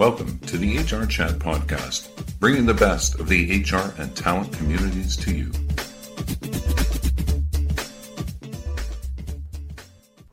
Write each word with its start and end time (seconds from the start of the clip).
Welcome 0.00 0.38
to 0.46 0.56
the 0.56 0.78
HR 0.78 1.04
Chat 1.04 1.32
Podcast, 1.32 2.08
bringing 2.38 2.64
the 2.64 2.72
best 2.72 3.20
of 3.20 3.28
the 3.28 3.60
HR 3.60 3.92
and 4.00 4.16
talent 4.16 4.50
communities 4.50 5.14
to 5.18 5.30
you. 5.30 5.52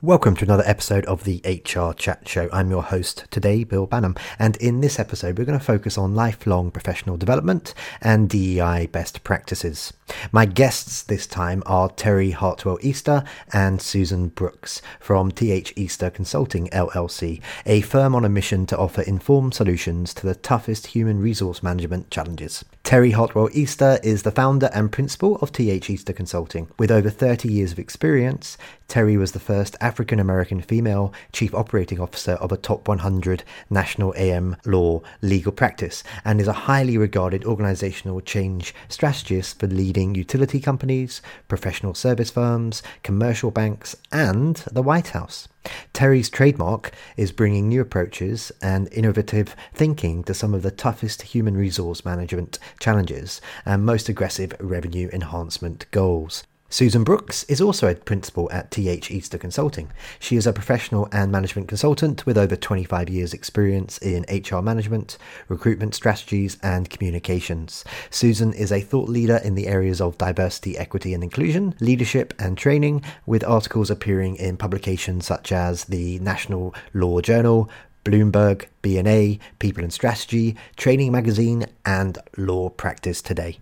Welcome 0.08 0.38
to 0.38 0.46
another 0.46 0.64
episode 0.66 1.04
of 1.04 1.26
the 1.26 1.42
HR 1.44 1.92
Chat 1.92 2.30
Show. 2.30 2.48
I'm 2.54 2.70
your 2.70 2.82
host 2.82 3.26
today, 3.30 3.66
Bill 3.66 3.86
Banham, 3.86 4.18
and 4.40 4.56
in 4.56 4.80
this 4.80 5.00
episode, 5.00 5.38
we're 5.38 5.44
going 5.44 5.60
to 5.60 5.66
focus 5.66 5.98
on 5.98 6.16
lifelong 6.16 6.72
professional 6.72 7.18
development 7.18 7.74
and 8.00 8.30
DEI 8.30 8.86
best 8.90 9.26
practices. 9.26 9.92
My 10.32 10.46
guests 10.46 11.04
this 11.04 11.28
time 11.28 11.62
are 11.66 11.90
Terry 11.90 12.32
Hartwell 12.32 12.80
Easter 12.82 13.26
and 13.52 13.82
Susan 13.82 14.30
Brooks 14.30 14.82
from 15.02 15.30
TH 15.30 15.74
Easter 15.76 16.10
Consulting 16.10 16.70
LLC, 16.70 17.42
a 17.66 17.82
firm 17.82 18.16
on 18.16 18.24
a 18.24 18.30
mission 18.30 18.66
to 18.68 18.78
offer 18.78 19.02
informed 19.02 19.56
solutions 19.56 20.14
to 20.14 20.26
the 20.26 20.36
toughest 20.36 20.88
human 20.88 21.20
resource 21.20 21.62
management 21.62 22.10
challenges. 22.12 22.64
Terry 22.86 23.12
Hartwell 23.12 23.50
Easter 23.52 24.00
is 24.02 24.24
the 24.24 24.32
founder 24.32 24.70
and 24.74 24.90
principal 24.90 25.36
of 25.40 25.52
TH 25.52 25.90
Easter 25.90 26.14
Consulting. 26.14 26.70
With 26.80 26.92
over 26.92 27.10
30 27.10 27.52
years 27.52 27.74
of 27.74 27.80
experience, 27.80 28.58
Terry 28.88 29.18
was 29.18 29.34
the 29.34 29.42
first 29.42 29.76
African 29.82 29.97
American 29.98 30.62
female 30.62 31.12
chief 31.34 31.54
operating 31.56 32.00
officer 32.00 32.34
of 32.34 32.52
a 32.52 32.58
top 32.58 32.88
100 32.88 33.44
national 33.70 34.14
AM 34.16 34.56
law 34.66 35.02
legal 35.22 35.52
practice 35.52 36.04
and 36.24 36.40
is 36.40 36.48
a 36.48 36.54
highly 36.54 36.98
regarded 36.98 37.44
organizational 37.46 38.22
change 38.22 38.76
strategist 38.88 39.60
for 39.60 39.68
leading 39.68 40.14
utility 40.14 40.60
companies, 40.60 41.22
professional 41.48 41.94
service 41.94 42.30
firms, 42.30 42.84
commercial 43.02 43.50
banks, 43.50 43.96
and 44.12 44.58
the 44.72 44.84
White 44.84 45.10
House. 45.10 45.48
Terry's 45.94 46.30
trademark 46.30 46.92
is 47.18 47.32
bringing 47.32 47.68
new 47.68 47.82
approaches 47.82 48.52
and 48.62 48.88
innovative 48.94 49.56
thinking 49.74 50.24
to 50.26 50.34
some 50.34 50.54
of 50.54 50.62
the 50.62 50.72
toughest 50.72 51.24
human 51.24 51.58
resource 51.58 52.06
management 52.06 52.60
challenges 52.80 53.42
and 53.66 53.86
most 53.86 54.08
aggressive 54.08 54.54
revenue 54.60 55.10
enhancement 55.12 55.86
goals. 55.92 56.46
Susan 56.70 57.06
Brooks 57.06 57.46
is 57.46 57.62
also 57.62 57.88
a 57.88 57.96
principal 57.96 58.52
at 58.52 58.72
TH 58.72 59.10
Easter 59.10 59.38
Consulting. 59.38 59.90
She 60.20 60.36
is 60.36 60.46
a 60.46 60.52
professional 60.52 61.08
and 61.14 61.32
management 61.32 61.70
consultant 61.70 62.26
with 62.26 62.38
over 62.38 62.58
25 62.58 63.08
years' 63.08 63.34
experience 63.34 63.98
in 64.00 64.26
HR 64.30 64.62
management, 64.62 65.18
recruitment 65.48 65.96
strategies, 65.96 66.58
and 66.62 66.90
communications. 66.90 67.86
Susan 68.10 68.52
is 68.52 68.74
a 68.74 68.82
thought 68.82 69.08
leader 69.08 69.38
in 69.46 69.56
the 69.56 69.68
areas 69.68 70.02
of 70.02 70.18
diversity, 70.18 70.78
equity, 70.78 71.14
and 71.14 71.24
inclusion, 71.24 71.74
leadership, 71.80 72.34
and 72.38 72.58
training, 72.58 73.02
with 73.26 73.46
articles 73.46 73.90
appearing 73.90 74.36
in 74.36 74.58
publications 74.58 75.26
such 75.26 75.54
as 75.54 75.86
the 75.86 76.20
National 76.20 76.76
Law 76.94 77.22
Journal, 77.22 77.70
Bloomberg, 78.04 78.66
BNA, 78.84 79.40
People 79.60 79.84
and 79.84 79.94
Strategy, 79.94 80.58
Training 80.76 81.14
Magazine, 81.14 81.66
and 81.86 82.18
Law 82.36 82.68
Practice 82.70 83.22
Today. 83.22 83.60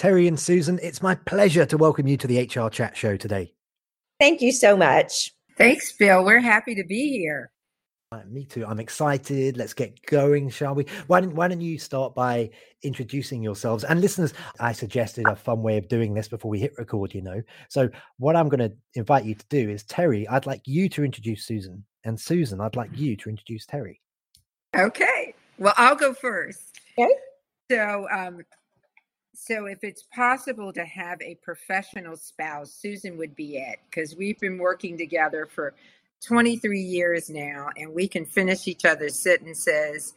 Terry 0.00 0.26
and 0.26 0.40
Susan, 0.40 0.80
it's 0.82 1.02
my 1.02 1.14
pleasure 1.14 1.66
to 1.66 1.76
welcome 1.76 2.06
you 2.06 2.16
to 2.16 2.26
the 2.26 2.40
HR 2.40 2.70
Chat 2.70 2.96
Show 2.96 3.18
today. 3.18 3.52
Thank 4.18 4.40
you 4.40 4.50
so 4.50 4.74
much. 4.74 5.30
Thanks, 5.58 5.92
Bill. 5.92 6.24
We're 6.24 6.40
happy 6.40 6.74
to 6.74 6.84
be 6.84 7.10
here. 7.10 7.52
Uh, 8.10 8.22
me 8.26 8.46
too. 8.46 8.64
I'm 8.64 8.80
excited. 8.80 9.58
Let's 9.58 9.74
get 9.74 10.00
going, 10.06 10.48
shall 10.48 10.74
we? 10.74 10.86
Why 11.06 11.20
don't 11.20 11.34
Why 11.34 11.48
don't 11.48 11.60
you 11.60 11.78
start 11.78 12.14
by 12.14 12.48
introducing 12.82 13.42
yourselves? 13.42 13.84
And 13.84 14.00
listeners, 14.00 14.32
I 14.58 14.72
suggested 14.72 15.26
a 15.28 15.36
fun 15.36 15.60
way 15.60 15.76
of 15.76 15.86
doing 15.86 16.14
this 16.14 16.28
before 16.28 16.50
we 16.50 16.60
hit 16.60 16.72
record. 16.78 17.14
You 17.14 17.20
know, 17.20 17.42
so 17.68 17.90
what 18.16 18.36
I'm 18.36 18.48
going 18.48 18.70
to 18.70 18.74
invite 18.94 19.26
you 19.26 19.34
to 19.34 19.46
do 19.50 19.68
is 19.68 19.82
Terry. 19.82 20.26
I'd 20.28 20.46
like 20.46 20.62
you 20.64 20.88
to 20.88 21.04
introduce 21.04 21.44
Susan, 21.44 21.84
and 22.04 22.18
Susan, 22.18 22.62
I'd 22.62 22.74
like 22.74 22.88
you 22.94 23.16
to 23.18 23.28
introduce 23.28 23.66
Terry. 23.66 24.00
Okay. 24.74 25.34
Well, 25.58 25.74
I'll 25.76 25.94
go 25.94 26.14
first. 26.14 26.80
Okay. 26.98 27.12
So, 27.70 28.08
um, 28.10 28.40
so 29.34 29.66
if 29.66 29.78
it's 29.82 30.04
possible 30.14 30.72
to 30.72 30.84
have 30.84 31.20
a 31.22 31.36
professional 31.36 32.16
spouse, 32.16 32.72
Susan 32.72 33.16
would 33.18 33.34
be 33.34 33.56
it 33.56 33.78
because 33.90 34.16
we've 34.16 34.38
been 34.40 34.58
working 34.58 34.98
together 34.98 35.46
for 35.46 35.74
23 36.26 36.80
years 36.80 37.30
now, 37.30 37.68
and 37.76 37.94
we 37.94 38.06
can 38.06 38.26
finish 38.26 38.68
each 38.68 38.84
other's 38.84 39.18
sentences. 39.18 40.14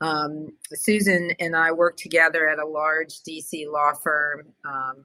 Um, 0.00 0.48
Susan 0.72 1.30
and 1.38 1.54
I 1.54 1.72
work 1.72 1.96
together 1.96 2.48
at 2.48 2.58
a 2.58 2.66
large 2.66 3.20
DC 3.20 3.70
law 3.70 3.92
firm. 3.94 4.46
Um, 4.64 5.04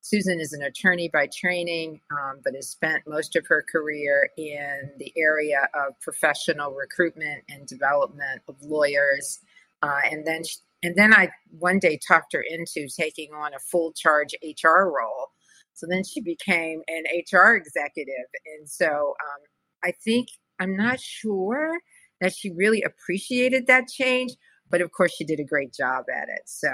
Susan 0.00 0.40
is 0.40 0.52
an 0.52 0.62
attorney 0.62 1.08
by 1.08 1.28
training, 1.28 2.00
um, 2.10 2.40
but 2.42 2.54
has 2.54 2.68
spent 2.68 3.06
most 3.06 3.36
of 3.36 3.46
her 3.46 3.64
career 3.70 4.30
in 4.36 4.90
the 4.98 5.12
area 5.16 5.68
of 5.74 5.98
professional 6.00 6.72
recruitment 6.72 7.44
and 7.48 7.66
development 7.68 8.42
of 8.48 8.56
lawyers. 8.62 9.38
Uh, 9.80 10.00
and 10.10 10.26
then 10.26 10.42
she, 10.42 10.56
and 10.82 10.96
then 10.96 11.14
I 11.14 11.30
one 11.58 11.78
day 11.78 11.98
talked 12.06 12.32
her 12.32 12.44
into 12.48 12.88
taking 12.88 13.30
on 13.32 13.54
a 13.54 13.58
full 13.58 13.92
charge 13.92 14.34
HR 14.42 14.84
role. 14.84 15.28
So 15.74 15.86
then 15.88 16.04
she 16.04 16.20
became 16.20 16.82
an 16.88 17.04
HR 17.32 17.54
executive. 17.54 18.26
And 18.58 18.68
so 18.68 18.86
um, 18.86 19.42
I 19.84 19.92
think, 20.04 20.28
I'm 20.60 20.76
not 20.76 21.00
sure 21.00 21.78
that 22.20 22.34
she 22.34 22.50
really 22.50 22.82
appreciated 22.82 23.66
that 23.66 23.88
change, 23.88 24.32
but 24.70 24.80
of 24.80 24.92
course 24.92 25.12
she 25.12 25.24
did 25.24 25.40
a 25.40 25.44
great 25.44 25.72
job 25.72 26.04
at 26.14 26.28
it. 26.28 26.42
So 26.46 26.70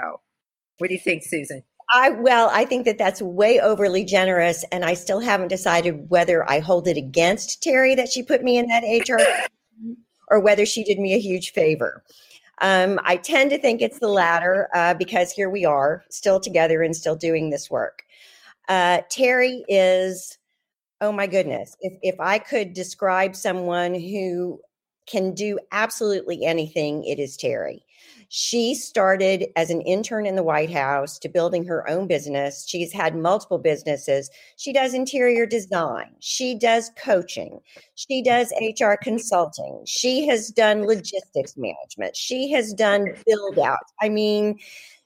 what 0.77 0.87
do 0.87 0.93
you 0.93 0.99
think, 0.99 1.23
Susan? 1.23 1.63
I 1.91 2.11
well, 2.11 2.51
I 2.53 2.65
think 2.65 2.85
that 2.85 2.99
that's 2.99 3.19
way 3.19 3.59
overly 3.59 4.05
generous, 4.05 4.63
and 4.71 4.85
I 4.85 4.93
still 4.93 5.19
haven't 5.19 5.47
decided 5.47 6.07
whether 6.09 6.47
I 6.47 6.59
hold 6.59 6.87
it 6.87 6.97
against 6.97 7.63
Terry 7.63 7.95
that 7.95 8.09
she 8.09 8.21
put 8.21 8.43
me 8.43 8.59
in 8.59 8.67
that 8.67 8.83
HR 8.83 9.19
or 10.29 10.39
whether 10.39 10.67
she 10.67 10.83
did 10.83 10.99
me 10.99 11.15
a 11.15 11.19
huge 11.19 11.51
favor. 11.51 12.03
Um, 12.61 12.99
I 13.03 13.17
tend 13.17 13.51
to 13.51 13.57
think 13.59 13.81
it's 13.81 13.99
the 13.99 14.07
latter 14.07 14.69
uh, 14.73 14.93
because 14.93 15.31
here 15.31 15.49
we 15.49 15.65
are, 15.65 16.03
still 16.09 16.39
together 16.39 16.81
and 16.81 16.95
still 16.95 17.15
doing 17.15 17.49
this 17.49 17.69
work. 17.69 18.03
Uh, 18.67 19.01
Terry 19.09 19.63
is, 19.67 20.37
oh 21.01 21.11
my 21.11 21.27
goodness, 21.27 21.75
if, 21.81 21.93
if 22.01 22.19
I 22.19 22.37
could 22.39 22.73
describe 22.73 23.35
someone 23.35 23.93
who 23.93 24.59
can 25.07 25.33
do 25.33 25.57
absolutely 25.71 26.45
anything, 26.45 27.03
it 27.05 27.19
is 27.19 27.37
Terry. 27.37 27.83
She 28.31 28.75
started 28.75 29.47
as 29.55 29.71
an 29.71 29.81
intern 29.81 30.27
in 30.27 30.35
the 30.35 30.43
White 30.43 30.69
House 30.69 31.17
to 31.19 31.29
building 31.29 31.65
her 31.65 31.89
own 31.89 32.05
business. 32.07 32.63
She's 32.67 32.93
had 32.93 33.15
multiple 33.15 33.57
businesses. 33.57 34.29
She 34.55 34.71
does 34.71 34.93
interior 34.93 35.47
design. 35.47 36.15
She 36.19 36.53
does 36.53 36.91
coaching. 36.95 37.59
She 37.95 38.21
does 38.21 38.53
HR 38.61 38.93
consulting. 39.01 39.81
She 39.87 40.27
has 40.27 40.49
done 40.49 40.85
logistics 40.85 41.57
management. 41.57 42.15
She 42.15 42.51
has 42.51 42.71
done 42.71 43.15
build 43.25 43.57
out. 43.57 43.79
I 43.99 44.09
mean, 44.09 44.59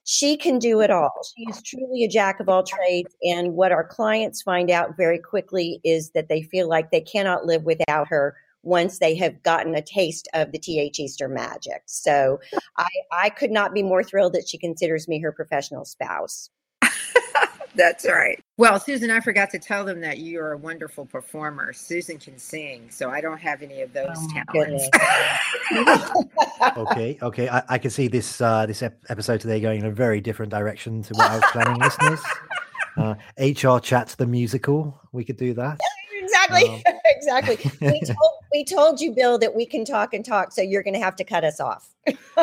she 0.03 0.35
can 0.35 0.59
do 0.59 0.81
it 0.81 0.91
all. 0.91 1.21
She 1.37 1.45
is 1.49 1.61
truly 1.61 2.03
a 2.03 2.09
jack 2.09 2.41
of 2.41 2.49
all 2.49 2.63
trades. 2.63 3.15
And 3.23 3.53
what 3.53 3.71
our 3.71 3.87
clients 3.87 4.41
find 4.41 4.69
out 4.69 4.97
very 4.97 5.17
quickly 5.17 5.79
is 5.85 6.09
that 6.11 6.27
they 6.27 6.41
feel 6.41 6.67
like 6.67 6.91
they 6.91 6.99
cannot 6.99 7.45
live 7.45 7.63
without 7.63 8.09
her 8.09 8.35
once 8.63 8.99
they 8.99 9.15
have 9.15 9.43
gotten 9.43 9.75
a 9.75 9.81
taste 9.81 10.27
of 10.33 10.51
the 10.51 10.57
TH 10.57 10.99
Easter 10.99 11.27
magic. 11.27 11.83
So 11.85 12.39
I, 12.77 12.87
I 13.11 13.29
could 13.29 13.51
not 13.51 13.73
be 13.73 13.83
more 13.83 14.03
thrilled 14.03 14.33
that 14.33 14.47
she 14.47 14.57
considers 14.57 15.07
me 15.07 15.19
her 15.19 15.31
professional 15.31 15.85
spouse. 15.85 16.49
That's 17.75 18.05
right. 18.05 18.41
Well, 18.57 18.79
Susan, 18.79 19.09
I 19.09 19.19
forgot 19.19 19.49
to 19.49 19.59
tell 19.59 19.83
them 19.83 19.99
that 20.01 20.19
you're 20.19 20.51
a 20.51 20.57
wonderful 20.57 21.05
performer. 21.05 21.73
Susan 21.73 22.19
can 22.19 22.37
sing, 22.37 22.87
so 22.89 23.09
I 23.09 23.19
don't 23.19 23.39
have 23.39 23.63
any 23.63 23.81
of 23.81 23.91
those 23.93 24.15
oh, 24.15 24.43
talents. 24.53 24.89
okay, 26.77 27.17
okay. 27.21 27.49
I, 27.49 27.63
I, 27.69 27.77
can 27.79 27.89
see 27.89 28.07
this 28.07 28.41
uh, 28.41 28.67
this 28.67 28.83
episode 28.83 29.41
today 29.41 29.59
going 29.59 29.79
in 29.79 29.87
a 29.87 29.91
very 29.91 30.21
different 30.21 30.51
direction 30.51 31.01
to 31.01 31.13
what 31.15 31.31
I 31.31 31.35
was 31.35 31.45
planning, 31.51 31.79
listeners. 31.81 32.21
Uh, 32.95 33.15
HR 33.39 33.79
chats 33.79 34.13
the 34.15 34.27
musical. 34.27 35.01
We 35.11 35.23
could 35.23 35.37
do 35.37 35.55
that 35.55 35.79
exactly. 36.23 36.83
Um, 36.87 36.99
exactly. 37.05 37.71
We 37.81 38.01
told, 38.01 38.31
we 38.53 38.63
told 38.63 39.01
you, 39.01 39.11
Bill, 39.11 39.37
that 39.39 39.55
we 39.55 39.65
can 39.65 39.83
talk 39.83 40.13
and 40.13 40.23
talk, 40.23 40.51
so 40.51 40.61
you're 40.61 40.83
going 40.83 40.93
to 40.93 40.99
have 40.99 41.15
to 41.17 41.23
cut 41.23 41.43
us 41.43 41.59
off. 41.59 41.89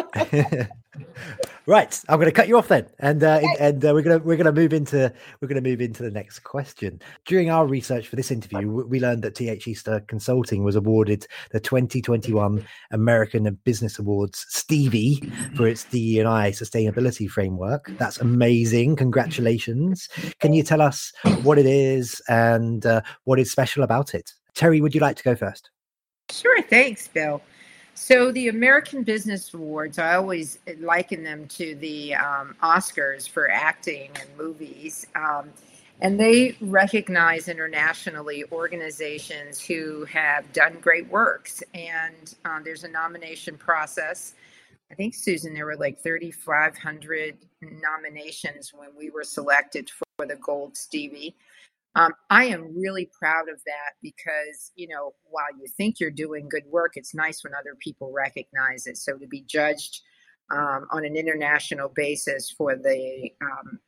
right, 1.66 2.00
I'm 2.08 2.18
going 2.18 2.26
to 2.26 2.32
cut 2.32 2.48
you 2.48 2.58
off 2.58 2.68
then, 2.68 2.86
and 2.98 3.22
uh, 3.22 3.40
and 3.60 3.84
uh, 3.84 3.92
we're 3.94 4.02
going 4.02 4.18
to 4.18 4.26
we're 4.26 4.36
going 4.36 4.52
to 4.52 4.52
move 4.52 4.72
into 4.72 5.12
we're 5.40 5.48
going 5.48 5.62
to 5.62 5.70
move 5.70 5.80
into 5.80 6.02
the 6.02 6.10
next 6.10 6.40
question. 6.40 7.00
During 7.26 7.50
our 7.50 7.66
research 7.66 8.08
for 8.08 8.16
this 8.16 8.30
interview, 8.30 8.68
we 8.68 8.98
learned 8.98 9.22
that 9.22 9.36
TH 9.36 9.68
Easter 9.68 10.00
Consulting 10.08 10.64
was 10.64 10.76
awarded 10.76 11.26
the 11.52 11.60
2021 11.60 12.66
American 12.90 13.58
Business 13.64 13.98
Awards 13.98 14.46
Stevie 14.48 15.20
for 15.54 15.68
its 15.68 15.84
DE&I 15.84 16.50
sustainability 16.50 17.28
framework. 17.28 17.92
That's 17.98 18.18
amazing! 18.18 18.96
Congratulations! 18.96 20.08
Can 20.40 20.52
you 20.52 20.62
tell 20.62 20.80
us 20.80 21.12
what 21.42 21.58
it 21.58 21.66
is 21.66 22.20
and 22.28 22.84
uh, 22.84 23.02
what 23.24 23.38
is 23.38 23.52
special 23.52 23.84
about 23.84 24.14
it? 24.14 24.32
Terry, 24.54 24.80
would 24.80 24.94
you 24.94 25.00
like 25.00 25.16
to 25.16 25.22
go 25.22 25.36
first? 25.36 25.70
Sure, 26.30 26.62
thanks, 26.62 27.08
Bill. 27.08 27.42
So 27.94 28.32
the 28.32 28.48
American 28.48 29.02
Business 29.02 29.52
Awards, 29.52 29.98
I 29.98 30.14
always 30.14 30.58
liken 30.78 31.22
them 31.22 31.46
to 31.48 31.74
the 31.76 32.14
um, 32.14 32.56
Oscars 32.62 33.28
for 33.28 33.50
acting 33.50 34.10
and 34.18 34.28
movies. 34.38 35.06
Um, 35.14 35.50
and 36.00 36.18
they 36.18 36.56
recognize 36.62 37.48
internationally 37.48 38.44
organizations 38.52 39.60
who 39.60 40.06
have 40.06 40.50
done 40.52 40.78
great 40.80 41.08
works. 41.08 41.62
And 41.74 42.34
uh, 42.44 42.60
there's 42.64 42.84
a 42.84 42.88
nomination 42.88 43.58
process. 43.58 44.34
I 44.90 44.94
think, 44.94 45.14
Susan, 45.14 45.52
there 45.52 45.66
were 45.66 45.76
like 45.76 46.02
3,500 46.02 47.36
nominations 47.60 48.72
when 48.74 48.88
we 48.96 49.10
were 49.10 49.24
selected 49.24 49.90
for 49.90 50.26
the 50.26 50.36
Gold 50.36 50.76
Stevie. 50.76 51.36
Um, 51.96 52.12
I 52.30 52.44
am 52.46 52.78
really 52.78 53.10
proud 53.18 53.48
of 53.48 53.60
that 53.66 53.94
because, 54.00 54.70
you 54.76 54.86
know, 54.88 55.14
while 55.24 55.48
you 55.58 55.66
think 55.76 55.98
you're 55.98 56.10
doing 56.10 56.48
good 56.48 56.64
work, 56.70 56.92
it's 56.94 57.14
nice 57.14 57.42
when 57.42 57.52
other 57.54 57.76
people 57.80 58.12
recognize 58.14 58.86
it. 58.86 58.96
So 58.96 59.16
to 59.18 59.26
be 59.26 59.42
judged 59.42 60.00
um, 60.52 60.86
on 60.92 61.04
an 61.04 61.16
international 61.16 61.88
basis 61.88 62.50
for 62.56 62.76
the, 62.76 63.30
um, 63.42 63.80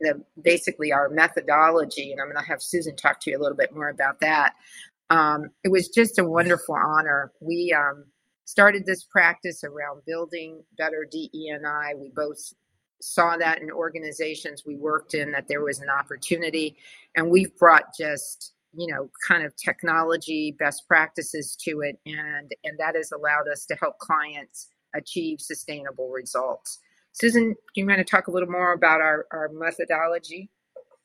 the 0.00 0.20
basically 0.42 0.92
our 0.92 1.08
methodology, 1.08 2.10
and 2.10 2.20
I'm 2.20 2.26
going 2.26 2.42
to 2.42 2.48
have 2.48 2.60
Susan 2.60 2.96
talk 2.96 3.20
to 3.20 3.30
you 3.30 3.38
a 3.38 3.42
little 3.42 3.56
bit 3.56 3.74
more 3.74 3.88
about 3.88 4.20
that. 4.20 4.54
Um, 5.10 5.50
it 5.62 5.70
was 5.70 5.88
just 5.88 6.18
a 6.18 6.24
wonderful 6.24 6.74
honor. 6.74 7.30
We 7.40 7.72
um, 7.76 8.06
started 8.46 8.84
this 8.84 9.04
practice 9.04 9.62
around 9.62 10.02
building 10.06 10.62
better 10.76 11.06
DEI. 11.08 11.94
We 11.96 12.10
both 12.14 12.38
saw 13.04 13.36
that 13.36 13.60
in 13.60 13.70
organizations 13.70 14.64
we 14.66 14.76
worked 14.76 15.14
in 15.14 15.30
that 15.32 15.48
there 15.48 15.62
was 15.62 15.80
an 15.80 15.88
opportunity. 15.88 16.76
And 17.16 17.30
we've 17.30 17.56
brought 17.56 17.94
just 17.98 18.52
you 18.76 18.92
know 18.92 19.08
kind 19.28 19.44
of 19.44 19.54
technology 19.56 20.56
best 20.58 20.82
practices 20.88 21.56
to 21.60 21.80
it 21.82 21.96
and 22.06 22.52
and 22.64 22.78
that 22.78 22.96
has 22.96 23.12
allowed 23.12 23.48
us 23.50 23.64
to 23.66 23.74
help 23.76 23.98
clients 23.98 24.68
achieve 24.94 25.40
sustainable 25.40 26.10
results. 26.10 26.80
Susan 27.12 27.50
do 27.52 27.80
you 27.80 27.86
want 27.86 27.98
to 27.98 28.04
talk 28.04 28.26
a 28.26 28.30
little 28.30 28.50
more 28.50 28.72
about 28.72 29.00
our, 29.00 29.26
our 29.30 29.48
methodology 29.52 30.50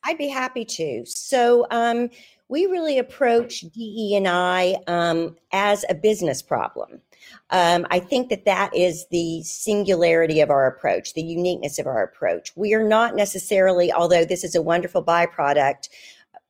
i'd 0.04 0.18
be 0.18 0.28
happy 0.28 0.64
to 0.64 1.04
so 1.06 1.66
um, 1.70 2.08
we 2.48 2.66
really 2.66 2.98
approach 2.98 3.60
de 3.60 4.14
and 4.16 4.28
i 4.28 4.76
um, 4.86 5.36
as 5.52 5.84
a 5.88 5.94
business 5.94 6.42
problem 6.42 7.00
um, 7.50 7.86
I 7.90 7.98
think 7.98 8.28
that 8.30 8.44
that 8.44 8.74
is 8.74 9.06
the 9.10 9.42
singularity 9.42 10.40
of 10.40 10.50
our 10.50 10.66
approach, 10.66 11.14
the 11.14 11.22
uniqueness 11.22 11.78
of 11.78 11.86
our 11.86 12.02
approach. 12.02 12.52
We 12.56 12.74
are 12.74 12.86
not 12.86 13.16
necessarily, 13.16 13.92
although 13.92 14.24
this 14.24 14.44
is 14.44 14.54
a 14.54 14.62
wonderful 14.62 15.04
byproduct, 15.04 15.88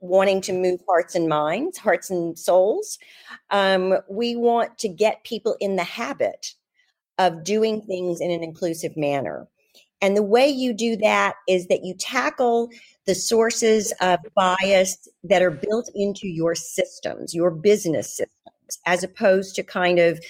wanting 0.00 0.40
to 0.42 0.52
move 0.52 0.80
hearts 0.86 1.14
and 1.14 1.28
minds, 1.28 1.78
hearts 1.78 2.10
and 2.10 2.38
souls. 2.38 2.98
Um, 3.50 3.98
we 4.08 4.36
want 4.36 4.78
to 4.78 4.88
get 4.88 5.24
people 5.24 5.56
in 5.60 5.76
the 5.76 5.84
habit 5.84 6.54
of 7.18 7.44
doing 7.44 7.82
things 7.82 8.20
in 8.20 8.30
an 8.30 8.42
inclusive 8.42 8.96
manner. 8.96 9.46
And 10.02 10.16
the 10.16 10.22
way 10.22 10.48
you 10.48 10.72
do 10.72 10.96
that 10.96 11.34
is 11.48 11.66
that 11.66 11.84
you 11.84 11.94
tackle 11.94 12.70
the 13.06 13.14
sources 13.14 13.92
of 14.00 14.18
bias 14.34 15.08
that 15.24 15.42
are 15.42 15.50
built 15.50 15.90
into 15.94 16.26
your 16.26 16.54
systems, 16.54 17.34
your 17.34 17.50
business 17.50 18.16
systems, 18.16 18.78
as 18.86 19.04
opposed 19.04 19.54
to 19.56 19.62
kind 19.62 19.98
of 19.98 20.20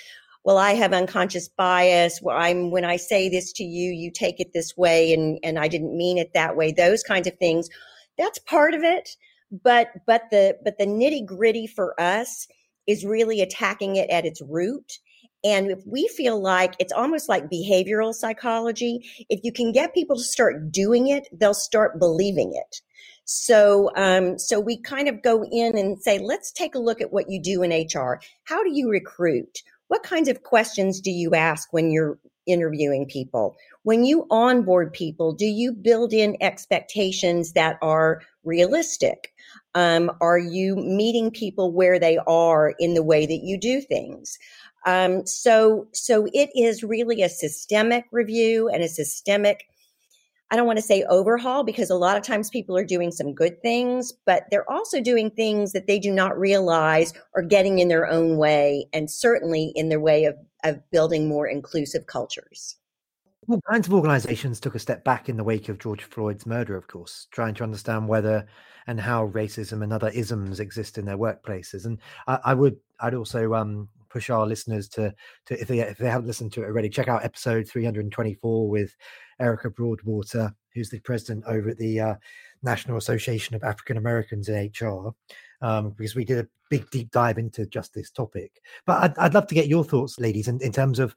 well 0.45 0.57
i 0.57 0.73
have 0.73 0.93
unconscious 0.95 1.49
bias. 1.49 2.21
Well 2.23 2.37
i'm 2.37 2.71
when 2.71 2.85
i 2.85 2.97
say 2.97 3.29
this 3.29 3.53
to 3.55 3.65
you 3.65 3.93
you 3.93 4.11
take 4.11 4.41
it 4.41 4.53
this 4.55 4.77
way 4.77 5.13
and 5.13 5.39
and 5.43 5.59
i 5.59 5.69
didn't 5.69 5.97
mean 5.97 6.17
it 6.17 6.33
that 6.33 6.57
way 6.57 6.73
those 6.73 7.03
kinds 7.03 7.27
of 7.27 7.37
things. 7.39 7.69
That's 8.17 8.39
part 8.39 8.75
of 8.75 8.83
it 8.83 9.17
but 9.51 9.89
but 10.07 10.23
the 10.31 10.57
but 10.65 10.79
the 10.79 10.87
nitty 10.87 11.27
gritty 11.27 11.67
for 11.67 12.01
us 12.01 12.47
is 12.87 13.05
really 13.05 13.41
attacking 13.41 13.97
it 13.97 14.09
at 14.11 14.25
its 14.25 14.41
root 14.43 14.99
and 15.43 15.71
if 15.71 15.81
we 15.87 16.09
feel 16.09 16.41
like 16.41 16.75
it's 16.79 16.93
almost 16.93 17.29
like 17.29 17.51
behavioral 17.51 18.15
psychology 18.15 19.09
if 19.29 19.41
you 19.43 19.53
can 19.53 19.73
get 19.73 19.95
people 19.95 20.17
to 20.17 20.23
start 20.23 20.71
doing 20.71 21.09
it 21.09 21.29
they'll 21.33 21.55
start 21.55 21.99
believing 21.99 22.53
it 22.55 22.81
so, 23.33 23.93
um, 23.95 24.41
so 24.41 24.59
we 24.59 24.83
kind 24.83 25.07
of 25.07 25.23
go 25.23 25.45
in 25.45 25.79
and 25.79 26.03
say, 26.03 26.19
let's 26.19 26.51
take 26.51 26.75
a 26.75 26.81
look 26.81 27.01
at 27.01 27.13
what 27.13 27.31
you 27.31 27.41
do 27.41 27.63
in 27.63 27.71
HR. 27.71 28.21
How 28.43 28.65
do 28.65 28.73
you 28.73 28.91
recruit? 28.91 29.63
what 29.91 30.05
kinds 30.05 30.29
of 30.29 30.45
questions 30.45 31.01
do 31.01 31.11
you 31.11 31.35
ask 31.35 31.73
when 31.73 31.91
you're 31.91 32.17
interviewing 32.47 33.07
people? 33.07 33.57
When 33.83 34.05
you 34.05 34.25
onboard 34.31 34.93
people, 34.93 35.33
do 35.33 35.47
you 35.47 35.73
build 35.73 36.13
in 36.13 36.37
expectations 36.41 37.55
that 37.55 37.77
are 37.83 38.23
realistic? 38.45 39.33
Um, 39.75 40.13
are 40.21 40.39
you 40.39 40.77
meeting 40.77 41.33
people 41.33 41.73
where 41.73 41.99
they 41.99 42.19
are 42.29 42.73
in 42.79 42.95
the 42.95 43.03
way 43.03 43.27
that 43.27 43.41
you 43.43 43.59
do 43.59 43.81
things? 43.81 44.39
Um, 44.87 45.27
so, 45.27 45.89
so 45.93 46.27
it 46.33 46.51
is 46.55 46.83
really 46.83 47.23
a 47.23 47.29
systemic 47.29 48.07
review 48.13 48.69
and 48.69 48.83
a 48.83 48.89
systemic 48.89 49.67
I 50.53 50.57
don't 50.57 50.67
want 50.67 50.79
to 50.79 50.85
say 50.85 51.05
overhaul 51.05 51.63
because 51.63 51.91
a 51.91 51.95
lot 51.95 52.17
of 52.17 52.25
times 52.25 52.51
people 52.51 52.77
are 52.77 52.85
doing 52.85 53.13
some 53.13 53.35
good 53.35 53.63
things, 53.63 54.13
but 54.27 54.47
they're 54.51 54.69
also 54.69 55.01
doing 55.01 55.31
things 55.31 55.73
that 55.73 55.87
they 55.87 56.01
do 56.01 56.11
not 56.11 56.37
realize 56.37 57.13
are 57.37 57.43
getting 57.43 57.79
in 57.79 57.87
their 57.87 58.09
own 58.09 58.37
way 58.37 58.89
and 58.93 59.09
certainly 59.09 59.73
in 59.77 59.91
their 59.91 60.01
way 60.01 60.25
of, 60.25 60.35
of 60.65 60.81
building 60.91 61.29
more 61.29 61.47
inclusive 61.47 62.07
cultures. 62.07 62.77
All 63.49 63.61
kinds 63.71 63.87
of 63.87 63.95
organizations 63.95 64.59
took 64.59 64.75
a 64.75 64.81
step 64.81 65.05
back 65.05 65.29
in 65.29 65.37
the 65.37 65.45
wake 65.45 65.69
of 65.69 65.79
George 65.79 66.03
Floyd's 66.03 66.47
murder, 66.47 66.77
of 66.77 66.89
course, 66.89 67.29
trying 67.31 67.55
to 67.55 67.63
understand 67.63 68.09
whether 68.09 68.47
and 68.89 69.01
how 69.01 69.29
racism 69.29 69.85
and 69.85 69.93
other 69.93 70.09
isms 70.09 70.59
exist 70.59 70.99
in 70.99 71.05
their 71.05 71.19
workplaces. 71.19 71.85
And 71.85 71.99
I, 72.27 72.39
I 72.47 72.55
would, 72.55 72.77
I'd 72.99 73.15
also 73.15 73.55
um, 73.55 73.89
push 74.11 74.31
our 74.31 74.47
listeners 74.47 74.89
to, 74.91 75.15
to 75.47 75.61
if 75.61 75.69
they 75.69 75.81
if 75.81 75.99
they 75.99 76.11
haven't 76.11 76.27
listened 76.27 76.53
to 76.53 76.63
it 76.63 76.67
already, 76.67 76.89
check 76.89 77.09
out 77.09 77.25
episode 77.25 77.69
324 77.69 78.69
with 78.69 78.95
Erica 79.41 79.71
Broadwater, 79.71 80.53
who's 80.75 80.91
the 80.91 81.01
president 81.01 81.45
over 81.47 81.71
at 81.71 81.79
the 81.79 82.01
uh, 82.01 82.15
National 82.63 82.97
Association 82.99 83.57
of 83.57 83.65
African 83.65 83.97
Americans 83.97 84.49
in 84.49 84.71
HR, 84.79 85.13
um, 85.63 85.91
because 85.91 86.15
we 86.15 86.25
did 86.25 86.39
a 86.39 86.49
big 86.69 86.89
deep 86.91 87.11
dive 87.11 87.39
into 87.39 87.67
just 87.67 87.95
this 87.95 88.11
topic. 88.11 88.61
But 88.87 89.03
I'd, 89.03 89.19
I'd 89.19 89.35
love 89.35 89.47
to 89.49 89.55
get 89.55 89.69
your 89.69 89.85
thoughts, 89.85 90.21
ladies, 90.21 90.49
in, 90.49 90.61
in 90.61 90.73
terms 90.73 90.99
of 90.99 91.15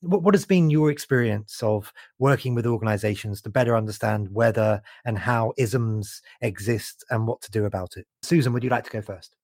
what, 0.00 0.22
what 0.22 0.34
has 0.34 0.44
been 0.44 0.70
your 0.70 0.90
experience 0.90 1.62
of 1.62 1.92
working 2.18 2.54
with 2.54 2.66
organizations 2.66 3.40
to 3.42 3.50
better 3.50 3.76
understand 3.76 4.28
whether 4.32 4.82
and 5.04 5.18
how 5.18 5.52
isms 5.56 6.22
exist 6.40 7.04
and 7.10 7.26
what 7.26 7.40
to 7.42 7.50
do 7.50 7.64
about 7.64 7.96
it. 7.96 8.06
Susan, 8.22 8.52
would 8.52 8.64
you 8.64 8.70
like 8.70 8.84
to 8.84 8.90
go 8.90 9.00
first? 9.00 9.36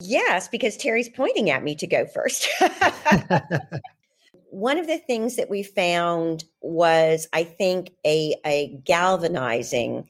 Yes, 0.00 0.48
because 0.48 0.76
Terry's 0.76 1.08
pointing 1.08 1.50
at 1.50 1.64
me 1.64 1.74
to 1.76 1.86
go 1.86 2.06
first. 2.06 2.48
one 4.50 4.78
of 4.78 4.86
the 4.86 4.98
things 4.98 5.36
that 5.36 5.50
we 5.50 5.62
found 5.62 6.44
was, 6.60 7.28
I 7.32 7.44
think, 7.44 7.90
a, 8.06 8.34
a 8.44 8.78
galvanizing 8.84 10.08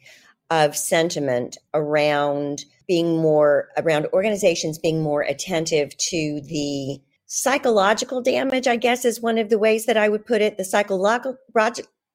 of 0.50 0.76
sentiment 0.76 1.58
around 1.74 2.64
being 2.86 3.18
more, 3.20 3.68
around 3.76 4.06
organizations 4.12 4.78
being 4.78 5.02
more 5.02 5.22
attentive 5.22 5.96
to 5.96 6.40
the 6.42 7.00
psychological 7.26 8.22
damage, 8.22 8.68
I 8.68 8.76
guess 8.76 9.04
is 9.04 9.20
one 9.20 9.38
of 9.38 9.48
the 9.48 9.58
ways 9.58 9.86
that 9.86 9.96
I 9.96 10.08
would 10.08 10.24
put 10.24 10.42
it. 10.42 10.56
The 10.56 10.64
psychological, 10.64 11.36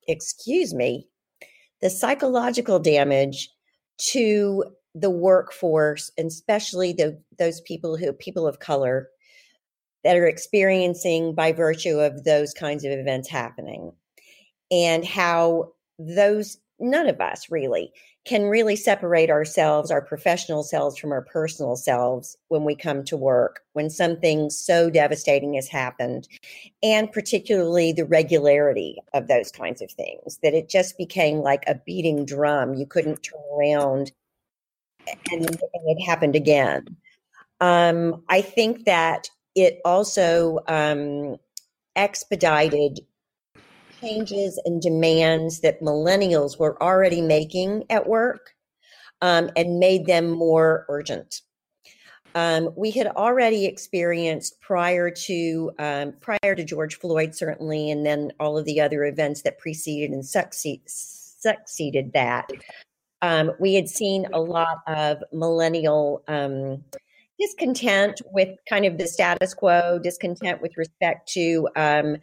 excuse 0.08 0.74
me, 0.74 1.08
the 1.82 1.90
psychological 1.90 2.80
damage 2.80 3.50
to 4.12 4.64
the 4.94 5.10
workforce, 5.10 6.12
and 6.18 6.28
especially 6.28 6.94
the, 6.94 7.20
those 7.38 7.62
people 7.62 7.98
who, 7.98 8.12
people 8.14 8.48
of 8.48 8.60
color, 8.60 9.10
that 10.04 10.18
are 10.18 10.28
experiencing 10.28 11.34
by 11.36 11.52
virtue 11.52 12.00
of 12.00 12.24
those 12.24 12.54
kinds 12.54 12.84
of 12.84 12.92
events 12.92 13.30
happening 13.30 13.92
and 14.72 15.06
how 15.06 15.72
those 16.00 16.58
none 16.80 17.08
of 17.08 17.22
us 17.22 17.52
really 17.52 17.92
can 18.26 18.44
really 18.44 18.76
separate 18.76 19.30
ourselves 19.30 19.92
our 19.92 20.02
professional 20.02 20.64
selves 20.64 20.98
from 20.98 21.12
our 21.12 21.22
personal 21.22 21.76
selves 21.76 22.36
when 22.48 22.64
we 22.64 22.76
come 22.76 23.04
to 23.04 23.16
work 23.16 23.62
when 23.74 23.90
something 23.90 24.50
so 24.50 24.90
devastating 24.90 25.54
has 25.54 25.68
happened 25.68 26.28
and 26.82 27.12
particularly 27.12 27.94
the 27.94 28.06
regularity 28.06 28.98
of 29.14 29.28
those 29.28 29.52
kinds 29.52 29.82
of 29.82 29.92
things 29.92 30.40
that 30.42 30.56
it 30.56 30.70
just 30.70 30.98
became 30.98 31.38
like 31.38 31.64
a 31.68 31.76
beating 31.86 32.26
drum. 32.26 32.74
You 32.74 32.88
couldn't 32.88 33.22
turn 33.24 33.42
around 33.56 34.12
and, 35.32 35.46
and 35.46 35.58
it 35.86 36.04
happened 36.06 36.36
again 36.36 36.86
um, 37.60 38.24
i 38.30 38.42
think 38.42 38.86
that 38.86 39.28
it 39.56 39.80
also 39.84 40.60
um, 40.68 41.36
expedited 41.96 43.00
changes 44.02 44.60
and 44.66 44.82
demands 44.82 45.62
that 45.62 45.82
millennials 45.82 46.58
were 46.60 46.82
already 46.82 47.22
making 47.22 47.84
at 47.90 48.08
work 48.08 48.56
um, 49.22 49.50
and 49.56 49.80
made 49.80 50.06
them 50.06 50.30
more 50.30 50.86
urgent. 50.90 51.42
Um, 52.34 52.70
we 52.78 52.92
had 52.92 53.08
already 53.08 53.66
experienced 53.66 54.60
prior 54.62 55.12
to 55.12 55.72
um, 55.80 56.14
prior 56.22 56.56
to 56.56 56.64
George 56.64 56.98
Floyd, 56.98 57.36
certainly, 57.36 57.92
and 57.92 58.06
then 58.06 58.32
all 58.40 58.58
of 58.58 58.64
the 58.64 58.80
other 58.80 59.04
events 59.04 59.42
that 59.42 59.60
preceded 59.60 60.12
and 60.12 60.26
succeed, 60.26 60.82
succeeded 60.86 62.14
that. 62.14 62.50
Um, 63.22 63.52
we 63.60 63.76
had 63.76 63.88
seen 63.88 64.26
a 64.34 64.40
lot 64.40 64.80
of 64.88 65.24
millennial 65.32 66.24
um, 66.28 66.84
discontent 67.40 68.22
with 68.32 68.50
kind 68.70 68.86
of 68.86 68.98
the 68.98 69.08
status 69.08 69.54
quo, 69.54 70.00
discontent 70.02 70.62
with 70.62 70.78
respect 70.78 71.28
to 71.34 71.68
um, 71.76 72.18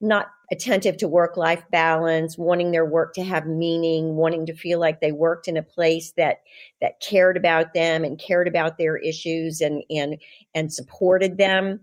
not 0.00 0.28
attentive 0.50 0.96
to 0.96 1.08
work 1.08 1.36
life 1.36 1.62
balance, 1.70 2.38
wanting 2.38 2.70
their 2.70 2.86
work 2.86 3.12
to 3.14 3.22
have 3.22 3.46
meaning, 3.46 4.16
wanting 4.16 4.46
to 4.46 4.54
feel 4.54 4.80
like 4.80 5.00
they 5.00 5.12
worked 5.12 5.46
in 5.46 5.56
a 5.56 5.62
place 5.62 6.12
that 6.16 6.38
that 6.80 7.00
cared 7.00 7.36
about 7.36 7.74
them 7.74 8.04
and 8.04 8.18
cared 8.18 8.48
about 8.48 8.78
their 8.78 8.96
issues 8.96 9.60
and 9.60 9.84
and 9.90 10.16
and 10.54 10.72
supported 10.72 11.36
them. 11.36 11.80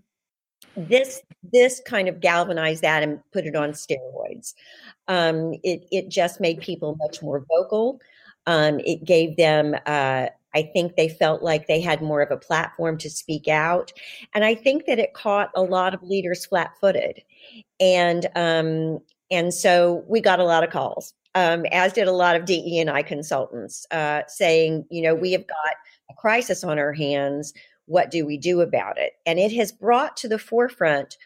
this 0.75 1.21
this 1.53 1.81
kind 1.85 2.07
of 2.07 2.19
galvanized 2.19 2.81
that 2.83 3.03
and 3.03 3.19
put 3.31 3.45
it 3.45 3.55
on 3.55 3.71
steroids. 3.71 4.53
Um, 5.07 5.53
it 5.63 5.87
it 5.91 6.09
just 6.09 6.39
made 6.41 6.59
people 6.59 6.95
much 6.99 7.21
more 7.21 7.45
vocal. 7.49 8.01
Um, 8.47 8.79
it 8.79 9.05
gave 9.05 9.37
them. 9.37 9.75
Uh, 9.85 10.27
I 10.55 10.63
think 10.73 10.95
they 10.95 11.09
felt 11.09 11.43
like 11.43 11.67
they 11.67 11.79
had 11.79 12.01
more 12.01 12.21
of 12.21 12.31
a 12.31 12.37
platform 12.37 12.97
to 12.99 13.09
speak 13.09 13.47
out, 13.47 13.93
and 14.33 14.43
I 14.43 14.55
think 14.55 14.85
that 14.85 14.97
it 14.97 15.13
caught 15.13 15.51
a 15.55 15.61
lot 15.61 15.93
of 15.93 16.01
leaders 16.01 16.45
flat-footed, 16.45 17.21
and 17.79 18.25
um, 18.35 18.99
and 19.29 19.53
so 19.53 20.03
we 20.07 20.19
got 20.21 20.39
a 20.39 20.45
lot 20.45 20.63
of 20.63 20.71
calls, 20.71 21.13
um, 21.35 21.65
as 21.71 21.93
did 21.93 22.07
a 22.07 22.13
lot 22.13 22.35
of 22.35 22.45
DE 22.45 22.79
and 22.79 22.89
I 22.89 23.03
consultants, 23.03 23.85
uh, 23.91 24.23
saying, 24.27 24.85
you 24.89 25.03
know, 25.03 25.13
we 25.13 25.33
have 25.33 25.45
got 25.45 25.75
a 26.09 26.15
crisis 26.15 26.63
on 26.63 26.79
our 26.79 26.93
hands 26.93 27.53
what 27.87 28.11
do 28.11 28.25
we 28.25 28.37
do 28.37 28.61
about 28.61 28.97
it? 28.97 29.13
And 29.25 29.39
it 29.39 29.51
has 29.53 29.71
brought 29.71 30.15
to 30.17 30.27
the 30.27 30.37
forefront 30.37 31.17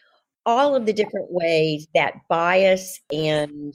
all 0.46 0.74
of 0.74 0.86
the 0.86 0.92
different 0.92 1.30
ways 1.30 1.86
that 1.94 2.14
bias 2.28 3.00
and 3.12 3.74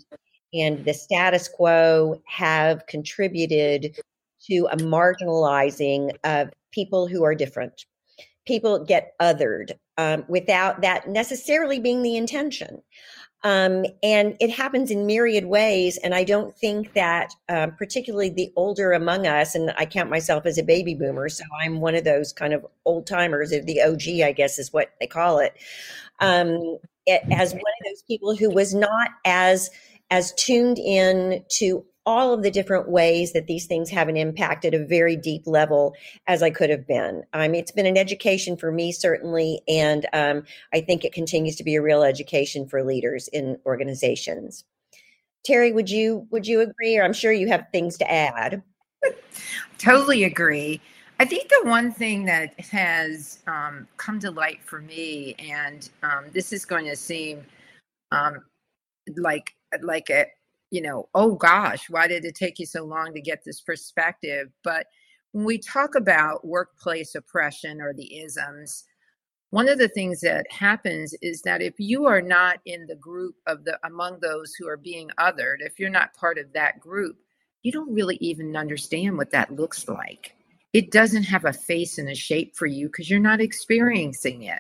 and 0.54 0.86
the 0.86 0.94
status 0.94 1.48
quo 1.48 2.22
have 2.26 2.86
contributed 2.88 3.98
to 4.46 4.68
a 4.72 4.78
marginalizing 4.78 6.12
of 6.24 6.50
people 6.72 7.08
who 7.08 7.24
are 7.24 7.36
different. 7.36 7.86
People 8.46 8.84
get 8.86 9.14
othered 9.20 9.72
um, 9.98 10.24
without 10.28 10.82
that 10.82 11.10
necessarily 11.10 11.80
being 11.80 12.02
the 12.02 12.16
intention. 12.16 12.82
Um, 13.44 13.86
and 14.02 14.36
it 14.40 14.50
happens 14.50 14.90
in 14.90 15.06
myriad 15.06 15.46
ways. 15.46 15.98
And 15.98 16.16
I 16.16 16.24
don't 16.24 16.58
think 16.58 16.94
that, 16.94 17.34
um, 17.50 17.72
particularly 17.76 18.30
the 18.30 18.52
older 18.56 18.94
among 18.94 19.28
us, 19.28 19.54
and 19.54 19.72
I 19.78 19.86
count 19.86 20.10
myself 20.10 20.46
as 20.46 20.58
a 20.58 20.64
baby 20.64 20.96
boomer, 20.96 21.30
so 21.30 21.44
I'm 21.62 21.80
one 21.80 21.96
of 21.96 22.04
those 22.04 22.34
kind 22.34 22.54
of 22.54 22.66
old 22.86 23.06
timers, 23.06 23.52
of 23.52 23.66
the 23.66 23.82
OG, 23.82 24.22
I 24.26 24.32
guess 24.32 24.58
is 24.58 24.74
what 24.74 24.90
they 25.00 25.08
call 25.08 25.40
it, 25.40 25.54
um, 26.20 26.80
it, 27.06 27.22
as 27.32 27.54
one 27.54 27.62
of 27.62 27.86
those 27.86 28.02
people 28.08 28.36
who 28.36 28.50
was 28.50 28.74
not 28.74 29.12
as 29.24 29.70
as 30.10 30.34
tuned 30.34 30.80
in 30.80 31.44
to 31.50 31.86
all 32.08 32.34
of 32.34 32.42
the 32.42 32.50
different 32.50 32.88
ways 32.88 33.34
that 33.34 33.48
these 33.48 33.66
things 33.66 33.90
have 33.90 34.08
an 34.08 34.16
impact 34.16 34.64
at 34.64 34.74
a 34.74 34.86
very 34.86 35.18
deep 35.18 35.46
level 35.46 35.94
as 36.26 36.42
I 36.42 36.50
could 36.50 36.70
have 36.70 36.88
been. 36.88 37.24
I 37.34 37.50
mean, 37.50 37.60
it's 37.60 37.72
been 37.72 37.86
an 37.86 37.98
education 37.98 38.56
for 38.56 38.72
me, 38.72 38.94
certainly, 38.94 39.60
and 39.68 40.06
um, 40.14 40.44
I 40.74 40.80
think 40.80 41.04
it 41.04 41.12
continues 41.12 41.58
to 41.58 41.66
be 41.66 41.76
a 41.76 41.82
real 41.82 42.04
education 42.04 42.66
for 42.66 42.82
leaders 42.82 43.28
in 43.28 43.58
organizations. 43.66 44.64
Terry, 45.44 45.74
would 45.74 45.90
you 45.90 46.26
would 46.32 46.48
you 46.48 46.62
agree, 46.62 46.98
or 46.98 47.04
I'm 47.04 47.14
sure 47.14 47.34
you 47.34 47.48
have 47.50 47.68
things 47.74 47.98
to 47.98 48.10
add? 48.10 48.64
totally 49.78 50.24
agree. 50.24 50.80
I 51.20 51.26
think 51.26 51.50
the 51.50 51.70
one 51.70 51.92
thing 51.92 52.26
that 52.26 52.58
has 52.60 53.40
um, 53.48 53.88
come 53.98 54.20
to 54.20 54.32
light 54.32 54.62
for 54.64 54.80
me, 54.80 55.36
and 55.40 55.90
um, 56.04 56.26
this 56.32 56.54
is 56.54 56.64
going 56.64 56.86
to 56.86 56.96
seem 56.96 57.44
um, 58.12 58.44
like 59.16 59.56
like 59.82 60.10
a, 60.10 60.26
you 60.72 60.82
know, 60.82 61.10
oh 61.16 61.36
gosh, 61.36 61.90
why 61.90 62.08
did 62.08 62.26
it 62.26 62.36
take 62.36 62.60
you 62.60 62.66
so 62.66 62.84
long 62.84 63.14
to 63.14 63.22
get 63.22 63.44
this 63.44 63.62
perspective? 63.62 64.50
But 64.64 64.88
when 65.32 65.46
we 65.46 65.58
talk 65.58 65.96
about 65.96 66.46
workplace 66.46 67.16
oppression 67.16 67.82
or 67.82 67.94
the 67.94 68.20
isms, 68.20 68.86
one 69.50 69.70
of 69.70 69.78
the 69.78 69.88
things 69.88 70.20
that 70.22 70.52
happens 70.52 71.14
is 71.22 71.42
that 71.44 71.62
if 71.62 71.76
you 71.78 72.06
are 72.06 72.22
not 72.22 72.60
in 72.66 72.86
the 72.86 72.96
group 72.96 73.36
of 73.46 73.64
the 73.64 73.80
among 73.86 74.20
those 74.20 74.54
who 74.54 74.68
are 74.68 74.78
being 74.78 75.10
othered, 75.20 75.58
if 75.60 75.80
you're 75.80 75.90
not 75.90 76.14
part 76.14 76.38
of 76.38 76.52
that 76.54 76.80
group, 76.80 77.18
you 77.64 77.72
don't 77.72 77.94
really 77.94 78.18
even 78.20 78.56
understand 78.56 79.18
what 79.18 79.32
that 79.32 79.56
looks 79.56 79.88
like. 79.88 80.34
It 80.74 80.92
doesn't 80.92 81.24
have 81.24 81.46
a 81.46 81.54
face 81.54 81.98
and 81.98 82.10
a 82.10 82.16
shape 82.16 82.56
for 82.56 82.66
you 82.66 82.88
because 82.88 83.10
you're 83.10 83.20
not 83.20 83.40
experiencing 83.40 84.44
it. 84.44 84.60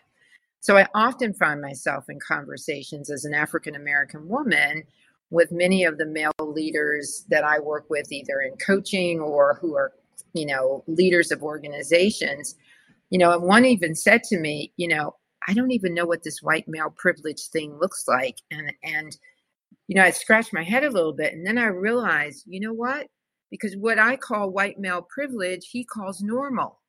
So 0.59 0.77
I 0.77 0.87
often 0.93 1.33
find 1.33 1.61
myself 1.61 2.05
in 2.09 2.19
conversations 2.19 3.09
as 3.09 3.25
an 3.25 3.33
African 3.33 3.75
American 3.75 4.27
woman 4.27 4.83
with 5.29 5.51
many 5.51 5.83
of 5.83 5.97
the 5.97 6.05
male 6.05 6.31
leaders 6.39 7.25
that 7.29 7.43
I 7.43 7.59
work 7.59 7.85
with, 7.89 8.11
either 8.11 8.41
in 8.41 8.57
coaching 8.57 9.19
or 9.19 9.57
who 9.61 9.75
are, 9.75 9.93
you 10.33 10.45
know, 10.45 10.83
leaders 10.87 11.31
of 11.31 11.43
organizations. 11.43 12.55
You 13.09 13.19
know, 13.19 13.31
and 13.31 13.43
one 13.43 13.65
even 13.65 13.95
said 13.95 14.23
to 14.25 14.39
me, 14.39 14.73
you 14.77 14.87
know, 14.87 15.15
I 15.47 15.53
don't 15.53 15.71
even 15.71 15.93
know 15.93 16.05
what 16.05 16.23
this 16.23 16.41
white 16.41 16.67
male 16.67 16.93
privilege 16.97 17.47
thing 17.47 17.77
looks 17.79 18.05
like. 18.07 18.37
And 18.51 18.73
and 18.83 19.17
you 19.87 19.95
know, 19.95 20.03
I 20.03 20.11
scratched 20.11 20.53
my 20.53 20.63
head 20.63 20.83
a 20.83 20.91
little 20.91 21.13
bit 21.13 21.33
and 21.33 21.45
then 21.45 21.57
I 21.57 21.67
realized, 21.67 22.43
you 22.45 22.59
know 22.59 22.73
what? 22.73 23.07
Because 23.49 23.75
what 23.77 23.99
I 23.99 24.17
call 24.17 24.51
white 24.51 24.77
male 24.77 25.01
privilege, 25.01 25.69
he 25.71 25.85
calls 25.85 26.21
normal. 26.21 26.79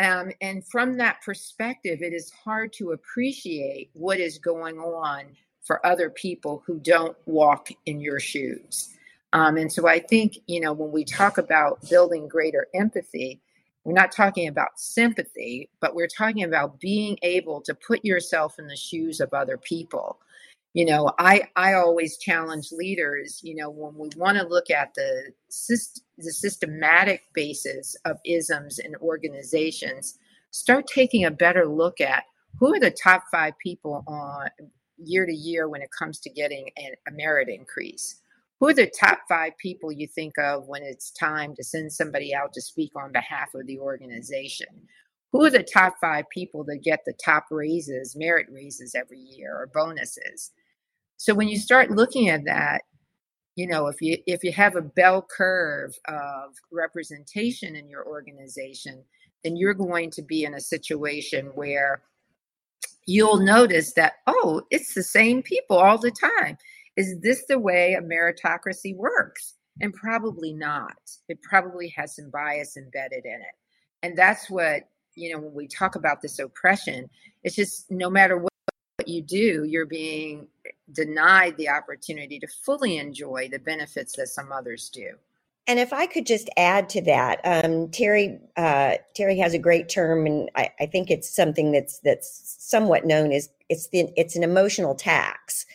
Um, 0.00 0.30
and 0.40 0.64
from 0.66 0.96
that 0.98 1.22
perspective, 1.22 2.02
it 2.02 2.12
is 2.12 2.30
hard 2.30 2.72
to 2.74 2.92
appreciate 2.92 3.90
what 3.94 4.20
is 4.20 4.38
going 4.38 4.78
on 4.78 5.24
for 5.64 5.84
other 5.84 6.08
people 6.08 6.62
who 6.66 6.78
don't 6.78 7.16
walk 7.26 7.68
in 7.86 8.00
your 8.00 8.20
shoes. 8.20 8.94
Um, 9.32 9.56
and 9.56 9.70
so 9.70 9.86
I 9.86 9.98
think, 9.98 10.38
you 10.46 10.60
know, 10.60 10.72
when 10.72 10.92
we 10.92 11.04
talk 11.04 11.36
about 11.36 11.86
building 11.90 12.28
greater 12.28 12.68
empathy, 12.74 13.40
we're 13.84 13.92
not 13.92 14.12
talking 14.12 14.48
about 14.48 14.78
sympathy, 14.78 15.68
but 15.80 15.94
we're 15.94 16.08
talking 16.08 16.44
about 16.44 16.80
being 16.80 17.18
able 17.22 17.60
to 17.62 17.74
put 17.74 18.04
yourself 18.04 18.58
in 18.58 18.66
the 18.66 18.76
shoes 18.76 19.20
of 19.20 19.32
other 19.34 19.56
people. 19.56 20.18
You 20.74 20.84
know, 20.84 21.12
I, 21.18 21.48
I 21.56 21.74
always 21.74 22.18
challenge 22.18 22.68
leaders, 22.72 23.40
you 23.42 23.54
know, 23.56 23.70
when 23.70 23.94
we 23.96 24.10
want 24.16 24.38
to 24.38 24.46
look 24.46 24.70
at 24.70 24.94
the, 24.94 25.32
syst- 25.50 26.02
the 26.18 26.30
systematic 26.30 27.22
basis 27.34 27.96
of 28.04 28.18
isms 28.24 28.78
in 28.78 28.94
organizations, 28.96 30.18
start 30.50 30.86
taking 30.86 31.24
a 31.24 31.30
better 31.30 31.66
look 31.66 32.00
at 32.00 32.24
who 32.58 32.74
are 32.74 32.80
the 32.80 32.90
top 32.90 33.24
five 33.30 33.54
people 33.62 34.04
on 34.06 34.48
year 34.98 35.26
to 35.26 35.32
year 35.32 35.68
when 35.68 35.82
it 35.82 35.90
comes 35.96 36.18
to 36.20 36.30
getting 36.30 36.68
a 36.78 37.10
merit 37.12 37.48
increase? 37.48 38.20
Who 38.60 38.68
are 38.68 38.74
the 38.74 38.90
top 39.00 39.20
five 39.28 39.52
people 39.58 39.92
you 39.92 40.08
think 40.08 40.36
of 40.38 40.66
when 40.66 40.82
it's 40.82 41.12
time 41.12 41.54
to 41.54 41.62
send 41.64 41.92
somebody 41.92 42.34
out 42.34 42.52
to 42.54 42.60
speak 42.60 42.92
on 42.96 43.12
behalf 43.12 43.54
of 43.54 43.66
the 43.66 43.78
organization? 43.78 44.66
Who 45.32 45.44
are 45.44 45.50
the 45.50 45.62
top 45.62 45.94
five 46.00 46.24
people 46.30 46.64
that 46.64 46.82
get 46.82 47.00
the 47.06 47.14
top 47.24 47.46
raises, 47.50 48.16
merit 48.16 48.46
raises 48.50 48.94
every 48.94 49.20
year 49.20 49.54
or 49.54 49.70
bonuses? 49.72 50.50
So 51.18 51.34
when 51.34 51.48
you 51.48 51.58
start 51.58 51.90
looking 51.90 52.28
at 52.28 52.44
that, 52.44 52.82
you 53.56 53.66
know, 53.66 53.88
if 53.88 54.00
you 54.00 54.18
if 54.26 54.44
you 54.44 54.52
have 54.52 54.76
a 54.76 54.82
bell 54.82 55.20
curve 55.20 55.98
of 56.06 56.54
representation 56.70 57.74
in 57.74 57.88
your 57.88 58.06
organization, 58.06 59.02
then 59.42 59.56
you're 59.56 59.74
going 59.74 60.10
to 60.12 60.22
be 60.22 60.44
in 60.44 60.54
a 60.54 60.60
situation 60.60 61.46
where 61.54 62.02
you'll 63.06 63.40
notice 63.40 63.94
that, 63.94 64.14
oh, 64.28 64.62
it's 64.70 64.94
the 64.94 65.02
same 65.02 65.42
people 65.42 65.76
all 65.76 65.98
the 65.98 66.12
time. 66.12 66.56
Is 66.96 67.18
this 67.20 67.44
the 67.48 67.58
way 67.58 67.94
a 67.94 68.02
meritocracy 68.02 68.94
works? 68.94 69.54
And 69.80 69.92
probably 69.92 70.52
not. 70.52 70.96
It 71.28 71.42
probably 71.42 71.88
has 71.96 72.14
some 72.14 72.30
bias 72.30 72.76
embedded 72.76 73.24
in 73.24 73.40
it. 73.40 73.56
And 74.04 74.16
that's 74.16 74.48
what, 74.48 74.82
you 75.16 75.32
know, 75.32 75.40
when 75.40 75.54
we 75.54 75.66
talk 75.66 75.96
about 75.96 76.22
this 76.22 76.38
oppression, 76.38 77.10
it's 77.42 77.56
just 77.56 77.90
no 77.90 78.08
matter 78.08 78.38
what 78.38 78.52
you 79.06 79.22
do, 79.22 79.64
you're 79.64 79.86
being 79.86 80.46
denied 80.92 81.56
the 81.56 81.68
opportunity 81.68 82.38
to 82.38 82.46
fully 82.46 82.98
enjoy 82.98 83.48
the 83.48 83.58
benefits 83.58 84.16
that 84.16 84.28
some 84.28 84.52
others 84.52 84.88
do. 84.88 85.10
And 85.68 85.78
if 85.78 85.92
I 85.92 86.06
could 86.06 86.24
just 86.24 86.48
add 86.56 86.88
to 86.90 87.02
that, 87.02 87.40
um, 87.44 87.90
Terry 87.90 88.38
uh, 88.56 88.94
Terry 89.14 89.38
has 89.38 89.52
a 89.52 89.58
great 89.58 89.90
term, 89.90 90.24
and 90.24 90.50
I, 90.56 90.70
I, 90.80 90.86
think 90.86 91.10
it's 91.10 91.28
something 91.28 91.72
that's 91.72 91.98
that's 91.98 92.56
somewhat 92.58 93.04
known 93.04 93.32
as 93.32 93.50
it's 93.68 93.88
the 93.88 94.08
it's 94.16 94.34
an 94.34 94.42
emotional 94.42 94.94
tax, 94.94 95.66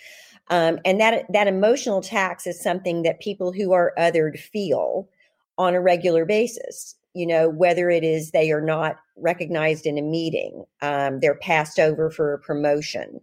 um, 0.49 0.79
and 0.83 0.99
that 0.99 1.31
that 1.31 1.47
emotional 1.47 2.01
tax 2.01 2.47
is 2.47 2.59
something 2.59 3.03
that 3.03 3.19
people 3.19 3.51
who 3.51 3.71
are 3.71 3.93
othered 3.99 4.39
feel 4.39 5.07
on 5.59 5.75
a 5.75 5.81
regular 5.81 6.25
basis. 6.25 6.95
You 7.13 7.27
know, 7.27 7.47
whether 7.47 7.91
it 7.91 8.03
is 8.03 8.31
they 8.31 8.51
are 8.51 8.61
not 8.61 8.97
recognized 9.15 9.85
in 9.85 9.99
a 9.99 10.01
meeting, 10.01 10.65
um, 10.81 11.19
they're 11.19 11.35
passed 11.35 11.77
over 11.77 12.09
for 12.09 12.33
a 12.33 12.39
promotion, 12.39 13.21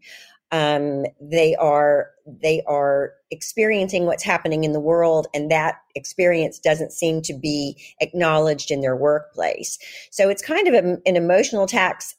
um, 0.52 1.04
they 1.20 1.54
are 1.56 2.10
they 2.26 2.62
are 2.66 3.12
experiencing 3.30 4.06
what's 4.06 4.22
happening 4.22 4.64
in 4.64 4.72
the 4.72 4.80
world 4.80 5.26
and 5.34 5.50
that 5.50 5.76
experience 5.94 6.58
doesn't 6.58 6.92
seem 6.92 7.22
to 7.22 7.34
be 7.34 7.76
acknowledged 8.00 8.70
in 8.70 8.80
their 8.80 8.96
workplace. 8.96 9.78
So 10.10 10.28
it's 10.28 10.42
kind 10.42 10.68
of 10.68 10.74
a, 10.74 10.98
an 11.06 11.16
emotional 11.16 11.66
tax 11.66 12.16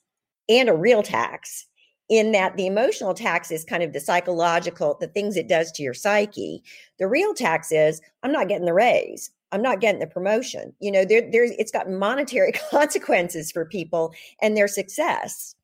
and 0.50 0.70
a 0.70 0.76
real 0.76 1.04
tax 1.04 1.66
in 2.10 2.34
that 2.34 2.58
the 2.58 2.68
emotional 2.68 3.14
tax 3.14 3.52
is 3.52 3.64
kind 3.64 3.84
of 3.84 3.94
the 3.94 4.00
psychological 4.00 4.98
the 5.00 5.08
things 5.08 5.38
it 5.38 5.48
does 5.48 5.72
to 5.74 5.84
your 5.84 5.94
psyche. 5.94 6.64
The 7.00 7.08
real 7.08 7.34
tax 7.34 7.72
is 7.72 8.02
i'm 8.24 8.32
not 8.32 8.48
getting 8.48 8.66
the 8.66 8.74
raise. 8.74 9.32
I'm 9.54 9.62
not 9.62 9.82
getting 9.82 10.00
the 10.00 10.08
promotion. 10.08 10.74
You 10.80 10.92
know 10.92 11.06
there, 11.06 11.30
there's 11.30 11.52
it's 11.52 11.72
got 11.72 11.90
monetary 11.90 12.52
consequences 12.72 13.52
for 13.52 13.66
people 13.66 14.14
and 14.42 14.56
their 14.56 14.70
success. 14.70 15.56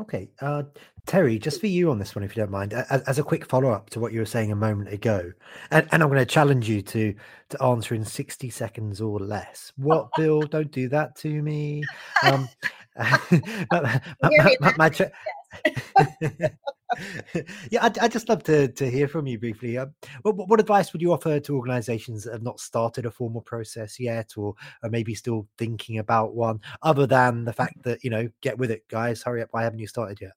Okay, 0.00 0.30
uh, 0.40 0.62
Terry, 1.06 1.38
just 1.38 1.60
for 1.60 1.66
you 1.66 1.90
on 1.90 1.98
this 1.98 2.14
one, 2.14 2.22
if 2.22 2.36
you 2.36 2.42
don't 2.42 2.50
mind, 2.50 2.72
as, 2.72 3.02
as 3.02 3.18
a 3.18 3.22
quick 3.22 3.46
follow 3.46 3.70
up 3.70 3.90
to 3.90 4.00
what 4.00 4.12
you 4.12 4.20
were 4.20 4.26
saying 4.26 4.52
a 4.52 4.56
moment 4.56 4.92
ago, 4.92 5.32
and, 5.70 5.88
and 5.92 6.02
I'm 6.02 6.08
going 6.08 6.18
to 6.20 6.26
challenge 6.26 6.68
you 6.68 6.82
to 6.82 7.14
to 7.50 7.62
answer 7.62 7.94
in 7.94 8.04
60 8.04 8.48
seconds 8.50 9.00
or 9.00 9.18
less. 9.18 9.72
What, 9.76 10.08
Bill? 10.16 10.40
Don't 10.50 10.70
do 10.70 10.88
that 10.88 11.16
to 11.16 11.42
me. 11.42 11.82
Um, 12.24 12.48
my, 13.70 14.00
my, 14.60 14.74
my, 14.76 14.90
yeah, 17.70 17.84
I'd, 17.84 17.98
I'd, 17.98 18.12
just 18.12 18.28
love 18.28 18.42
to, 18.44 18.68
to 18.68 18.90
hear 18.90 19.08
from 19.08 19.26
you 19.26 19.38
briefly. 19.38 19.78
Um, 19.78 19.94
what, 20.22 20.36
what, 20.36 20.60
advice 20.60 20.92
would 20.92 21.00
you 21.00 21.12
offer 21.12 21.40
to 21.40 21.56
organizations 21.56 22.24
that 22.24 22.32
have 22.32 22.42
not 22.42 22.60
started 22.60 23.06
a 23.06 23.10
formal 23.10 23.42
process 23.42 23.98
yet 23.98 24.32
or 24.36 24.54
are 24.82 24.90
maybe 24.90 25.14
still 25.14 25.46
thinking 25.56 25.98
about 25.98 26.34
one, 26.34 26.60
other 26.82 27.06
than 27.06 27.44
the 27.44 27.52
fact 27.52 27.82
that, 27.84 28.02
you 28.04 28.10
know, 28.10 28.28
get 28.42 28.58
with 28.58 28.70
it, 28.70 28.86
guys, 28.88 29.22
hurry 29.22 29.42
up, 29.42 29.48
why 29.52 29.62
haven't 29.62 29.78
you 29.78 29.86
started 29.86 30.20
yet? 30.20 30.32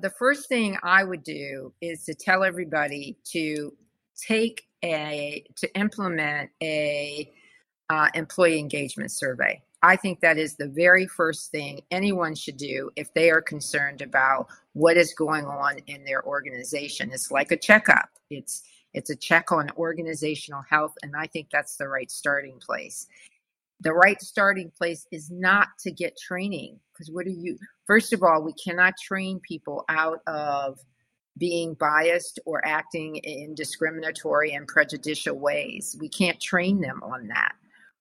The 0.00 0.10
first 0.10 0.48
thing 0.48 0.76
I 0.82 1.04
would 1.04 1.22
do 1.22 1.72
is 1.80 2.04
to 2.04 2.14
tell 2.14 2.44
everybody 2.44 3.16
to 3.32 3.72
take 4.16 4.66
a, 4.84 5.44
to 5.56 5.78
implement 5.78 6.50
a 6.62 7.32
uh, 7.90 8.08
employee 8.14 8.58
engagement 8.58 9.10
survey. 9.10 9.62
I 9.82 9.96
think 9.96 10.20
that 10.20 10.38
is 10.38 10.56
the 10.56 10.68
very 10.68 11.06
first 11.06 11.50
thing 11.50 11.82
anyone 11.90 12.34
should 12.34 12.56
do 12.56 12.90
if 12.96 13.12
they 13.12 13.30
are 13.30 13.42
concerned 13.42 14.00
about 14.00 14.48
what 14.72 14.96
is 14.96 15.12
going 15.12 15.44
on 15.44 15.78
in 15.86 16.04
their 16.04 16.24
organization. 16.24 17.10
It's 17.12 17.30
like 17.30 17.52
a 17.52 17.56
checkup. 17.56 18.08
It's 18.30 18.62
it's 18.94 19.10
a 19.10 19.16
check 19.16 19.52
on 19.52 19.70
organizational 19.76 20.62
health 20.70 20.94
and 21.02 21.14
I 21.16 21.26
think 21.26 21.48
that's 21.50 21.76
the 21.76 21.88
right 21.88 22.10
starting 22.10 22.58
place. 22.60 23.08
The 23.80 23.92
right 23.92 24.20
starting 24.20 24.70
place 24.70 25.06
is 25.12 25.30
not 25.30 25.68
to 25.80 25.90
get 25.90 26.16
training 26.16 26.78
because 26.92 27.10
what 27.10 27.26
are 27.26 27.30
you 27.30 27.58
first 27.86 28.12
of 28.12 28.22
all, 28.22 28.42
we 28.42 28.54
cannot 28.54 28.94
train 28.96 29.40
people 29.40 29.84
out 29.88 30.20
of 30.26 30.78
being 31.36 31.74
biased 31.74 32.38
or 32.46 32.64
acting 32.64 33.16
in 33.16 33.54
discriminatory 33.54 34.52
and 34.52 34.68
prejudicial 34.68 35.38
ways. 35.38 35.96
We 36.00 36.08
can't 36.08 36.40
train 36.40 36.80
them 36.80 37.02
on 37.02 37.28
that. 37.28 37.52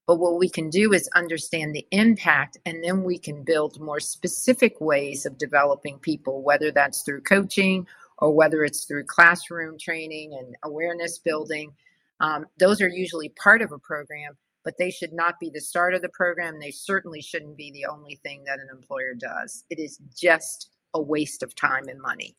But 0.06 0.20
what 0.20 0.38
we 0.38 0.50
can 0.50 0.70
do 0.70 0.94
is 0.94 1.10
understand 1.16 1.74
the 1.74 1.88
impact, 1.92 2.58
and 2.66 2.84
then 2.84 3.04
we 3.04 3.18
can 3.18 3.44
build 3.44 3.80
more 3.80 4.02
specific 4.02 4.80
ways 4.82 5.26
of 5.26 5.38
developing 5.38 5.98
people, 6.00 6.44
whether 6.44 6.72
that's 6.72 7.04
through 7.04 7.22
coaching 7.22 7.88
or 8.18 8.36
whether 8.36 8.64
it's 8.64 8.84
through 8.84 9.06
classroom 9.06 9.78
training 9.80 10.34
and 10.34 10.56
awareness 10.64 11.20
building. 11.20 11.74
Um, 12.20 12.46
those 12.60 12.82
are 12.82 12.90
usually 12.90 13.30
part 13.30 13.62
of 13.62 13.72
a 13.72 13.80
program, 13.80 14.38
but 14.64 14.76
they 14.78 14.92
should 14.92 15.14
not 15.14 15.40
be 15.40 15.50
the 15.54 15.62
start 15.62 15.94
of 15.94 16.02
the 16.02 16.10
program. 16.10 16.60
They 16.60 16.72
certainly 16.72 17.22
shouldn't 17.22 17.58
be 17.58 17.72
the 17.72 17.86
only 17.86 18.20
thing 18.24 18.44
that 18.46 18.60
an 18.60 18.68
employer 18.72 19.14
does. 19.14 19.66
It 19.70 19.80
is 19.80 20.00
just 20.16 20.70
a 20.94 21.02
waste 21.02 21.44
of 21.44 21.56
time 21.56 21.88
and 21.88 22.02
money. 22.02 22.36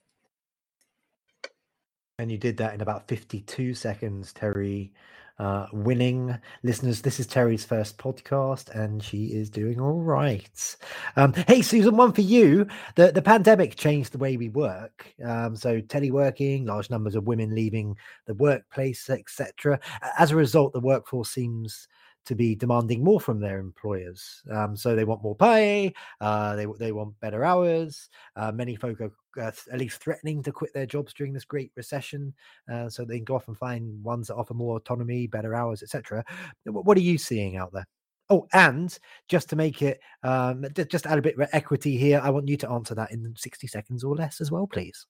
And 2.19 2.31
you 2.31 2.39
did 2.39 2.57
that 2.59 2.75
in 2.75 2.81
about 2.81 3.09
52 3.09 3.75
seconds, 3.75 4.33
Terry 4.33 4.93
uh, 5.39 5.67
winning 5.73 6.39
listeners. 6.63 7.03
This 7.03 7.19
is 7.19 7.27
Terry's 7.27 7.65
first 7.65 7.99
podcast, 7.99 8.71
and 8.71 9.03
she 9.03 9.27
is 9.27 9.51
doing 9.51 9.81
all 9.81 10.01
right. 10.01 10.77
Um, 11.17 11.33
hey, 11.49 11.63
Susan, 11.63 11.97
one 11.97 12.13
for 12.13 12.21
you. 12.21 12.67
The 12.95 13.11
the 13.11 13.23
pandemic 13.23 13.77
changed 13.77 14.13
the 14.13 14.19
way 14.19 14.37
we 14.37 14.49
work. 14.49 15.13
Um, 15.25 15.57
so 15.57 15.81
teleworking, 15.81 16.67
large 16.67 16.91
numbers 16.91 17.17
of 17.17 17.27
women 17.27 17.55
leaving 17.55 17.97
the 18.27 18.35
workplace, 18.35 19.11
etc. 19.11 19.81
As 20.19 20.31
a 20.31 20.37
result, 20.37 20.73
the 20.73 20.81
workforce 20.81 21.31
seems 21.31 21.89
to 22.27 22.35
be 22.35 22.55
demanding 22.55 23.03
more 23.03 23.21
from 23.21 23.41
their 23.41 23.59
employers. 23.59 24.43
Um, 24.51 24.77
so 24.77 24.95
they 24.95 25.05
want 25.05 25.23
more 25.23 25.37
pay, 25.37 25.93
uh, 26.21 26.57
they 26.57 26.67
they 26.79 26.93
want 26.93 27.19
better 27.21 27.45
hours. 27.45 28.09
Uh, 28.37 28.53
many 28.53 28.77
folk 28.77 29.01
are 29.01 29.13
uh, 29.41 29.53
at 29.73 29.79
least 29.79 30.03
threatening 30.03 30.43
to 30.43 30.53
quit 30.53 30.73
their 30.75 30.87
jobs 30.87 31.13
during 31.13 31.33
this 31.33 31.45
great 31.45 31.73
recession, 31.77 32.35
uh, 32.73 32.89
so 32.89 33.05
they 33.05 33.17
can 33.17 33.25
go 33.25 33.37
off 33.37 33.49
and 33.49 33.59
find 33.59 34.03
ones 34.03 34.29
that 34.29 34.37
offer 34.37 34.55
more 34.55 34.77
autonomy, 34.77 35.27
better 35.27 35.55
hours, 35.55 35.83
etc. 35.83 36.25
What 36.65 36.97
are 36.97 37.03
you 37.03 37.19
seeing 37.19 37.57
out 37.57 37.73
there? 37.73 37.87
Oh, 38.31 38.47
and 38.55 38.97
just 39.29 39.51
to 39.51 39.57
make 39.57 39.83
it, 39.83 40.01
um, 40.23 40.65
just 40.89 41.07
add 41.07 41.19
a 41.19 41.23
bit 41.23 41.39
of 41.39 41.49
equity 41.53 41.99
here, 41.99 42.21
I 42.23 42.31
want 42.31 42.49
you 42.49 42.57
to 42.59 42.71
answer 42.71 42.95
that 42.95 43.13
in 43.13 43.35
60 43.37 43.67
seconds 43.67 44.03
or 44.03 44.15
less 44.15 44.41
as 44.41 44.51
well, 44.51 44.67
please. 44.67 45.07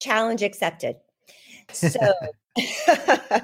Challenge 0.00 0.42
accepted. 0.42 0.96
So, 1.72 2.12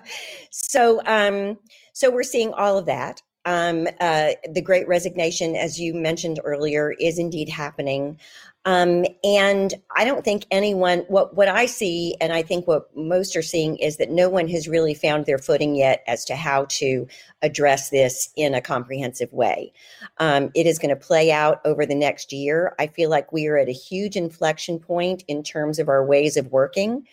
so, 0.51 1.01
um, 1.07 1.59
so 1.93 2.11
we're 2.11 2.23
seeing 2.23 2.53
all 2.53 2.79
of 2.79 2.87
that. 2.87 3.23
Um, 3.45 3.87
uh, 4.01 4.33
the 4.53 4.61
great 4.61 4.89
resignation, 4.89 5.55
as 5.55 5.81
you 5.81 5.95
mentioned 5.95 6.41
earlier, 6.45 6.95
is 6.99 7.19
indeed 7.19 7.49
happening. 7.49 8.19
Um, 8.67 9.07
and 9.23 9.73
I 9.95 10.05
don't 10.05 10.25
think 10.25 10.45
anyone, 10.51 11.05
what, 11.07 11.37
what 11.37 11.47
I 11.47 11.67
see, 11.67 12.17
and 12.21 12.33
I 12.33 12.43
think 12.43 12.67
what 12.67 12.95
most 12.97 13.37
are 13.37 13.43
seeing, 13.43 13.77
is 13.77 13.99
that 13.99 14.11
no 14.11 14.29
one 14.29 14.49
has 14.49 14.67
really 14.67 14.93
found 14.93 15.25
their 15.25 15.39
footing 15.39 15.77
yet 15.77 16.03
as 16.09 16.25
to 16.25 16.35
how 16.35 16.65
to 16.71 17.07
address 17.43 17.91
this 17.91 18.29
in 18.35 18.55
a 18.55 18.61
comprehensive 18.61 19.33
way. 19.33 19.73
Um, 20.19 20.51
it 20.57 20.67
is 20.67 20.81
going 20.81 20.91
to 20.91 20.97
play 20.97 21.31
out 21.31 21.61
over 21.65 21.87
the 21.87 21.95
next 21.95 22.33
year. 22.33 22.75
I 22.81 22.89
feel 22.89 23.09
like 23.09 23.33
we 23.33 23.47
are 23.47 23.57
at 23.57 23.69
a 23.69 23.73
huge 23.73 24.17
inflection 24.17 24.81
point 24.81 25.23
in 25.29 25.45
terms 25.45 25.79
of 25.79 25.89
our 25.89 26.05
ways 26.05 26.37
of 26.37 26.51
working. 26.51 27.07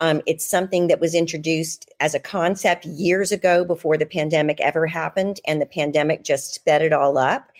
Um, 0.00 0.22
it's 0.26 0.46
something 0.46 0.86
that 0.86 1.00
was 1.00 1.14
introduced 1.14 1.90
as 2.00 2.14
a 2.14 2.20
concept 2.20 2.84
years 2.84 3.32
ago 3.32 3.64
before 3.64 3.96
the 3.96 4.06
pandemic 4.06 4.60
ever 4.60 4.86
happened, 4.86 5.40
and 5.46 5.60
the 5.60 5.66
pandemic 5.66 6.22
just 6.22 6.54
sped 6.54 6.82
it 6.82 6.92
all 6.92 7.18
up. 7.18 7.50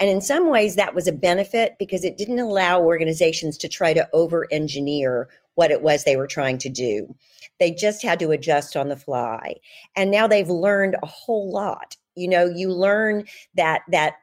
And 0.00 0.10
in 0.10 0.20
some 0.20 0.48
ways, 0.48 0.76
that 0.76 0.94
was 0.94 1.06
a 1.06 1.12
benefit 1.12 1.76
because 1.78 2.04
it 2.04 2.18
didn't 2.18 2.40
allow 2.40 2.80
organizations 2.80 3.56
to 3.58 3.68
try 3.68 3.92
to 3.92 4.08
over 4.12 4.48
engineer 4.50 5.28
what 5.54 5.70
it 5.70 5.82
was 5.82 6.02
they 6.02 6.16
were 6.16 6.26
trying 6.26 6.58
to 6.58 6.68
do. 6.68 7.14
They 7.60 7.70
just 7.70 8.02
had 8.02 8.18
to 8.18 8.32
adjust 8.32 8.76
on 8.76 8.88
the 8.88 8.96
fly. 8.96 9.56
And 9.94 10.10
now 10.10 10.26
they've 10.26 10.48
learned 10.48 10.96
a 11.00 11.06
whole 11.06 11.52
lot. 11.52 11.96
You 12.16 12.28
know, 12.28 12.46
you 12.46 12.72
learn 12.72 13.24
that 13.54 13.82
that 13.88 14.14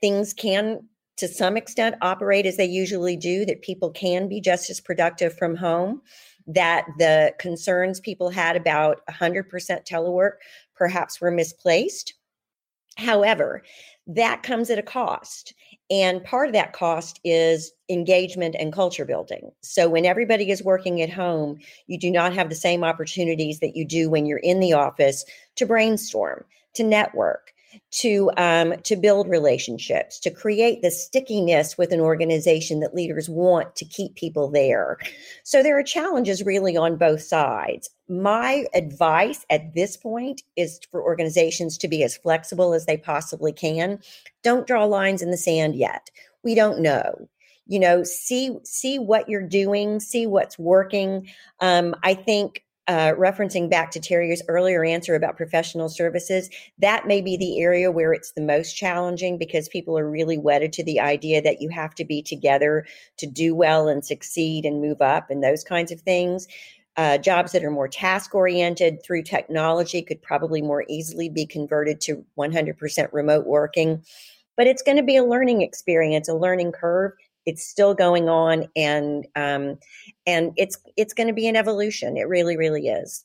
things 0.00 0.34
can 0.34 0.80
to 1.16 1.28
some 1.28 1.56
extent 1.56 1.94
operate 2.02 2.44
as 2.44 2.56
they 2.56 2.64
usually 2.64 3.16
do, 3.16 3.44
that 3.46 3.62
people 3.62 3.90
can 3.90 4.28
be 4.28 4.40
just 4.40 4.68
as 4.68 4.80
productive 4.80 5.36
from 5.36 5.56
home, 5.56 6.02
that 6.46 6.86
the 6.98 7.34
concerns 7.38 8.00
people 8.00 8.30
had 8.30 8.56
about 8.56 9.00
100% 9.08 9.48
telework 9.86 10.32
perhaps 10.74 11.20
were 11.20 11.30
misplaced. 11.30 12.14
However, 12.96 13.62
that 14.06 14.42
comes 14.42 14.70
at 14.70 14.78
a 14.78 14.82
cost. 14.82 15.54
And 15.90 16.22
part 16.24 16.48
of 16.48 16.52
that 16.52 16.72
cost 16.72 17.20
is 17.24 17.72
engagement 17.88 18.56
and 18.58 18.72
culture 18.72 19.04
building. 19.04 19.50
So 19.62 19.88
when 19.88 20.04
everybody 20.04 20.50
is 20.50 20.62
working 20.62 21.00
at 21.02 21.10
home, 21.10 21.58
you 21.86 21.98
do 21.98 22.10
not 22.10 22.34
have 22.34 22.48
the 22.48 22.54
same 22.54 22.84
opportunities 22.84 23.60
that 23.60 23.76
you 23.76 23.84
do 23.84 24.10
when 24.10 24.26
you're 24.26 24.38
in 24.38 24.60
the 24.60 24.74
office 24.74 25.24
to 25.56 25.66
brainstorm, 25.66 26.44
to 26.74 26.84
network, 26.84 27.53
to 27.90 28.30
um, 28.36 28.74
to 28.82 28.96
build 28.96 29.28
relationships, 29.28 30.18
to 30.20 30.30
create 30.30 30.82
the 30.82 30.90
stickiness 30.90 31.78
with 31.78 31.92
an 31.92 32.00
organization 32.00 32.80
that 32.80 32.94
leaders 32.94 33.28
want 33.28 33.76
to 33.76 33.84
keep 33.84 34.14
people 34.14 34.50
there. 34.50 34.98
So 35.42 35.62
there 35.62 35.78
are 35.78 35.82
challenges 35.82 36.44
really 36.44 36.76
on 36.76 36.96
both 36.96 37.22
sides. 37.22 37.90
My 38.08 38.66
advice 38.74 39.46
at 39.50 39.74
this 39.74 39.96
point 39.96 40.42
is 40.56 40.80
for 40.90 41.02
organizations 41.02 41.78
to 41.78 41.88
be 41.88 42.02
as 42.02 42.16
flexible 42.16 42.74
as 42.74 42.86
they 42.86 42.96
possibly 42.96 43.52
can. 43.52 43.98
Don't 44.42 44.66
draw 44.66 44.84
lines 44.84 45.22
in 45.22 45.30
the 45.30 45.36
sand 45.36 45.74
yet. 45.74 46.10
We 46.42 46.54
don't 46.54 46.80
know 46.80 47.28
you 47.66 47.78
know 47.78 48.04
see 48.04 48.58
see 48.62 48.98
what 48.98 49.28
you're 49.28 49.46
doing 49.46 50.00
see 50.00 50.26
what's 50.26 50.58
working 50.58 51.26
um, 51.60 51.94
i 52.02 52.12
think 52.14 52.62
uh, 52.86 53.12
referencing 53.16 53.70
back 53.70 53.90
to 53.92 54.00
Terry's 54.00 54.42
earlier 54.48 54.84
answer 54.84 55.14
about 55.14 55.36
professional 55.36 55.88
services, 55.88 56.50
that 56.78 57.06
may 57.06 57.20
be 57.20 57.36
the 57.36 57.60
area 57.60 57.90
where 57.90 58.12
it's 58.12 58.32
the 58.32 58.42
most 58.42 58.74
challenging 58.74 59.38
because 59.38 59.68
people 59.68 59.98
are 59.98 60.10
really 60.10 60.36
wedded 60.36 60.72
to 60.74 60.84
the 60.84 61.00
idea 61.00 61.40
that 61.40 61.62
you 61.62 61.70
have 61.70 61.94
to 61.94 62.04
be 62.04 62.22
together 62.22 62.84
to 63.16 63.26
do 63.26 63.54
well 63.54 63.88
and 63.88 64.04
succeed 64.04 64.66
and 64.66 64.82
move 64.82 65.00
up 65.00 65.30
and 65.30 65.42
those 65.42 65.64
kinds 65.64 65.90
of 65.90 66.00
things. 66.02 66.46
Uh, 66.96 67.18
jobs 67.18 67.52
that 67.52 67.64
are 67.64 67.70
more 67.70 67.88
task 67.88 68.34
oriented 68.34 69.02
through 69.02 69.22
technology 69.22 70.00
could 70.00 70.22
probably 70.22 70.62
more 70.62 70.84
easily 70.88 71.28
be 71.28 71.44
converted 71.44 72.00
to 72.00 72.24
100% 72.38 73.08
remote 73.12 73.46
working. 73.46 74.00
But 74.56 74.68
it's 74.68 74.82
going 74.82 74.98
to 74.98 75.02
be 75.02 75.16
a 75.16 75.24
learning 75.24 75.62
experience, 75.62 76.28
a 76.28 76.34
learning 76.34 76.70
curve 76.72 77.12
it's 77.46 77.66
still 77.66 77.94
going 77.94 78.28
on 78.28 78.66
and 78.76 79.26
um, 79.36 79.78
and 80.26 80.52
it's 80.56 80.78
it's 80.96 81.14
going 81.14 81.26
to 81.26 81.32
be 81.32 81.48
an 81.48 81.56
evolution 81.56 82.16
it 82.16 82.28
really 82.28 82.56
really 82.56 82.88
is 82.88 83.24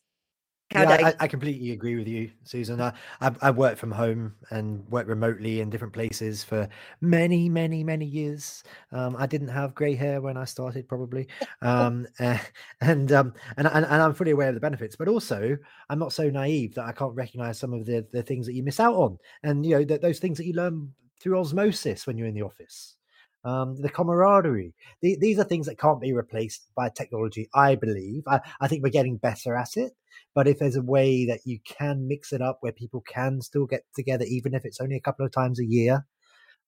How 0.71 0.83
yeah, 0.83 1.13
I, 1.19 1.23
I, 1.23 1.27
completely 1.27 1.71
agree 1.71 1.95
with 1.95 2.07
you, 2.07 2.29
Susan. 2.43 2.79
I, 2.79 2.93
I, 3.21 3.31
I 3.41 3.49
worked 3.49 3.79
from 3.79 3.89
home 3.89 4.35
and 4.51 4.87
worked 4.91 5.09
remotely 5.09 5.61
in 5.61 5.71
different 5.71 5.93
places 5.93 6.43
for 6.43 6.69
many, 7.01 7.49
many, 7.49 7.83
many 7.83 8.05
years. 8.05 8.63
Um, 8.91 9.15
I 9.17 9.25
didn't 9.25 9.47
have 9.47 9.73
grey 9.73 9.95
hair 9.95 10.21
when 10.21 10.37
I 10.37 10.45
started, 10.45 10.87
probably, 10.87 11.27
um, 11.63 12.05
uh, 12.19 12.37
and, 12.81 13.11
um, 13.11 13.33
and 13.57 13.65
and 13.65 13.83
and 13.83 14.01
I'm 14.01 14.13
fully 14.13 14.29
aware 14.29 14.49
of 14.49 14.53
the 14.53 14.61
benefits. 14.61 14.95
But 14.95 15.07
also, 15.07 15.57
I'm 15.89 15.97
not 15.97 16.13
so 16.13 16.29
naive 16.29 16.75
that 16.75 16.85
I 16.85 16.91
can't 16.91 17.15
recognise 17.15 17.57
some 17.57 17.73
of 17.73 17.87
the 17.87 18.05
the 18.11 18.21
things 18.21 18.45
that 18.45 18.53
you 18.53 18.61
miss 18.61 18.79
out 18.79 18.93
on, 18.93 19.17
and 19.41 19.65
you 19.65 19.75
know 19.75 19.83
that 19.85 20.03
those 20.03 20.19
things 20.19 20.37
that 20.37 20.45
you 20.45 20.53
learn 20.53 20.93
through 21.19 21.39
osmosis 21.39 22.05
when 22.05 22.15
you're 22.15 22.27
in 22.27 22.35
the 22.35 22.43
office 22.43 22.95
um, 23.43 23.75
the 23.81 23.89
camaraderie. 23.89 24.73
The, 25.01 25.17
these 25.19 25.39
are 25.39 25.43
things 25.43 25.67
that 25.67 25.79
can't 25.79 26.01
be 26.01 26.13
replaced 26.13 26.67
by 26.75 26.89
technology, 26.89 27.49
I 27.53 27.75
believe. 27.75 28.23
I, 28.27 28.41
I, 28.59 28.67
think 28.67 28.83
we're 28.83 28.89
getting 28.89 29.17
better 29.17 29.55
at 29.55 29.75
it. 29.75 29.93
But 30.35 30.47
if 30.47 30.59
there's 30.59 30.75
a 30.75 30.81
way 30.81 31.25
that 31.25 31.41
you 31.45 31.59
can 31.63 32.07
mix 32.07 32.33
it 32.33 32.41
up 32.41 32.57
where 32.61 32.71
people 32.71 33.01
can 33.01 33.41
still 33.41 33.65
get 33.65 33.83
together, 33.95 34.25
even 34.27 34.53
if 34.53 34.65
it's 34.65 34.81
only 34.81 34.95
a 34.95 35.01
couple 35.01 35.25
of 35.25 35.31
times 35.31 35.59
a 35.59 35.65
year, 35.65 36.05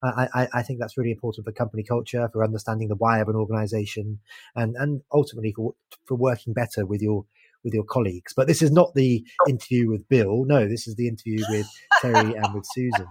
I, 0.02 0.28
I, 0.34 0.48
I 0.54 0.62
think 0.62 0.80
that's 0.80 0.98
really 0.98 1.12
important 1.12 1.44
for 1.44 1.52
company 1.52 1.84
culture, 1.84 2.28
for 2.32 2.44
understanding 2.44 2.88
the 2.88 2.96
why 2.96 3.20
of 3.20 3.28
an 3.28 3.36
organization, 3.36 4.18
and, 4.56 4.74
and 4.76 5.02
ultimately 5.12 5.52
for, 5.52 5.74
for 6.06 6.16
working 6.16 6.52
better 6.52 6.84
with 6.86 7.00
your 7.00 7.24
with 7.64 7.74
your 7.74 7.84
colleagues. 7.84 8.32
But 8.34 8.48
this 8.48 8.60
is 8.60 8.72
not 8.72 8.94
the 8.94 9.24
interview 9.48 9.88
with 9.88 10.08
Bill. 10.08 10.44
No, 10.44 10.66
this 10.66 10.88
is 10.88 10.96
the 10.96 11.06
interview 11.06 11.44
with 11.48 11.66
Terry 12.00 12.34
and 12.34 12.54
with 12.54 12.66
Susan. 12.74 13.06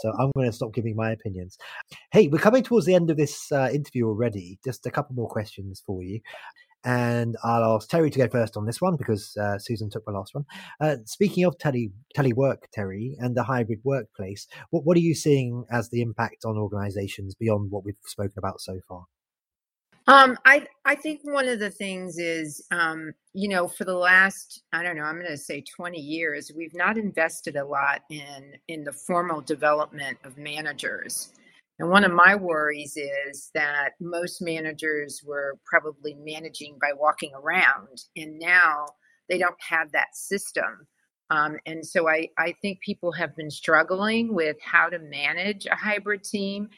So 0.00 0.12
I'm 0.18 0.30
going 0.34 0.48
to 0.48 0.52
stop 0.52 0.72
giving 0.72 0.96
my 0.96 1.12
opinions. 1.12 1.58
Hey, 2.12 2.28
we're 2.28 2.38
coming 2.38 2.62
towards 2.62 2.86
the 2.86 2.94
end 2.94 3.10
of 3.10 3.16
this 3.16 3.50
uh, 3.52 3.68
interview 3.72 4.06
already. 4.06 4.58
Just 4.64 4.86
a 4.86 4.90
couple 4.90 5.14
more 5.14 5.28
questions 5.28 5.82
for 5.84 6.02
you. 6.02 6.20
And 6.84 7.36
I'll 7.42 7.76
ask 7.76 7.88
Terry 7.88 8.08
to 8.10 8.18
go 8.18 8.28
first 8.28 8.56
on 8.56 8.64
this 8.64 8.80
one 8.80 8.96
because 8.96 9.36
uh, 9.36 9.58
Susan 9.58 9.90
took 9.90 10.06
my 10.06 10.12
last 10.12 10.34
one. 10.34 10.44
Uh, 10.80 10.96
speaking 11.06 11.44
of 11.44 11.58
tele 11.58 11.90
telework, 12.16 12.62
Terry, 12.72 13.16
and 13.18 13.36
the 13.36 13.42
hybrid 13.42 13.80
workplace, 13.82 14.46
what, 14.70 14.84
what 14.84 14.96
are 14.96 15.00
you 15.00 15.14
seeing 15.14 15.64
as 15.72 15.90
the 15.90 16.00
impact 16.00 16.44
on 16.44 16.56
organizations 16.56 17.34
beyond 17.34 17.70
what 17.70 17.84
we've 17.84 17.96
spoken 18.06 18.34
about 18.38 18.60
so 18.60 18.78
far? 18.88 19.06
Um, 20.08 20.38
I 20.46 20.66
I 20.86 20.96
think 20.96 21.22
one 21.24 21.48
of 21.48 21.60
the 21.60 21.70
things 21.70 22.18
is, 22.18 22.66
um, 22.72 23.14
you 23.34 23.48
know, 23.48 23.68
for 23.68 23.86
the 23.86 23.96
last 23.96 24.62
I 24.74 24.84
don't 24.84 24.98
know, 24.98 25.04
I'm 25.04 25.16
going 25.20 25.32
to 25.32 25.38
say 25.38 25.62
20 25.76 26.00
years, 26.00 26.52
we've 26.56 26.74
not 26.76 26.98
invested 26.98 27.56
a 27.56 27.66
lot 27.66 28.02
in 28.10 28.54
in 28.68 28.84
the 28.84 28.92
formal 28.92 29.42
development 29.42 30.18
of 30.26 30.38
managers. 30.38 31.32
And 31.80 31.90
one 31.90 32.04
of 32.04 32.12
my 32.12 32.36
worries 32.36 32.96
is 32.98 33.50
that 33.54 33.92
most 34.00 34.42
managers 34.42 35.22
were 35.26 35.58
probably 35.66 36.14
managing 36.16 36.78
by 36.82 36.92
walking 36.94 37.32
around, 37.34 38.04
and 38.16 38.38
now 38.40 38.86
they 39.30 39.38
don't 39.38 39.56
have 39.60 39.92
that 39.94 40.16
system. 40.16 40.86
Um, 41.30 41.58
and 41.66 41.86
so 41.86 42.08
I, 42.08 42.28
I 42.38 42.54
think 42.62 42.80
people 42.82 43.12
have 43.14 43.36
been 43.36 43.50
struggling 43.50 44.34
with 44.34 44.58
how 44.62 44.90
to 44.90 45.00
manage 45.00 45.66
a 45.66 45.76
hybrid 45.76 46.24
team 46.24 46.68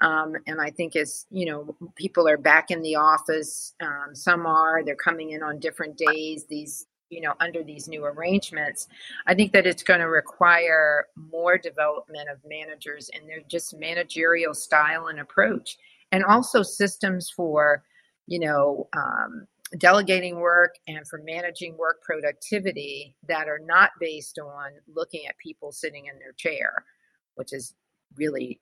um, 0.00 0.34
and 0.46 0.60
I 0.60 0.70
think 0.70 0.96
as 0.96 1.26
you 1.30 1.46
know, 1.46 1.76
people 1.94 2.26
are 2.28 2.38
back 2.38 2.70
in 2.70 2.82
the 2.82 2.96
office. 2.96 3.74
Um, 3.80 4.14
some 4.14 4.46
are. 4.46 4.82
They're 4.84 4.96
coming 4.96 5.32
in 5.32 5.42
on 5.42 5.58
different 5.58 5.98
days. 5.98 6.46
These 6.46 6.86
you 7.10 7.20
know 7.20 7.34
under 7.40 7.64
these 7.64 7.88
new 7.88 8.04
arrangements 8.04 8.86
i 9.26 9.34
think 9.34 9.50
that 9.52 9.66
it's 9.66 9.82
going 9.82 9.98
to 9.98 10.08
require 10.08 11.06
more 11.16 11.58
development 11.58 12.28
of 12.28 12.38
managers 12.48 13.10
and 13.12 13.28
their 13.28 13.40
just 13.48 13.76
managerial 13.76 14.54
style 14.54 15.08
and 15.08 15.18
approach 15.18 15.76
and 16.12 16.24
also 16.24 16.62
systems 16.62 17.28
for 17.28 17.82
you 18.28 18.38
know 18.38 18.88
um, 18.96 19.44
delegating 19.78 20.36
work 20.36 20.76
and 20.86 21.04
for 21.08 21.20
managing 21.24 21.76
work 21.76 22.00
productivity 22.02 23.14
that 23.26 23.48
are 23.48 23.60
not 23.64 23.90
based 23.98 24.38
on 24.38 24.70
looking 24.94 25.26
at 25.26 25.36
people 25.38 25.72
sitting 25.72 26.06
in 26.06 26.16
their 26.20 26.32
chair 26.34 26.84
which 27.34 27.52
is 27.52 27.74
really 28.16 28.60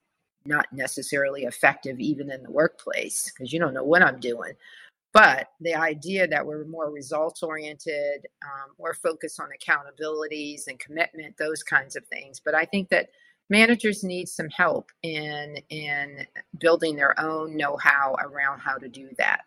not 0.49 0.67
necessarily 0.73 1.43
effective 1.45 2.01
even 2.01 2.31
in 2.31 2.43
the 2.43 2.51
workplace 2.51 3.31
because 3.31 3.53
you 3.53 3.61
don't 3.61 3.75
know 3.75 3.85
what 3.85 4.03
I'm 4.03 4.19
doing. 4.19 4.55
But 5.13 5.49
the 5.61 5.75
idea 5.75 6.27
that 6.27 6.45
we're 6.45 6.65
more 6.65 6.91
results 6.91 7.43
oriented, 7.43 8.27
um, 8.45 8.71
more 8.79 8.95
focused 8.95 9.41
on 9.41 9.49
accountabilities 9.49 10.67
and 10.67 10.79
commitment, 10.79 11.37
those 11.39 11.63
kinds 11.63 11.97
of 11.97 12.05
things. 12.07 12.41
But 12.45 12.55
I 12.55 12.65
think 12.65 12.89
that 12.91 13.09
managers 13.49 14.05
need 14.05 14.29
some 14.29 14.49
help 14.51 14.91
in 15.03 15.57
in 15.71 16.27
building 16.59 16.97
their 16.97 17.19
own 17.19 17.57
know-how 17.57 18.17
around 18.21 18.61
how 18.61 18.77
to 18.77 18.89
do 18.89 19.09
that. 19.17 19.43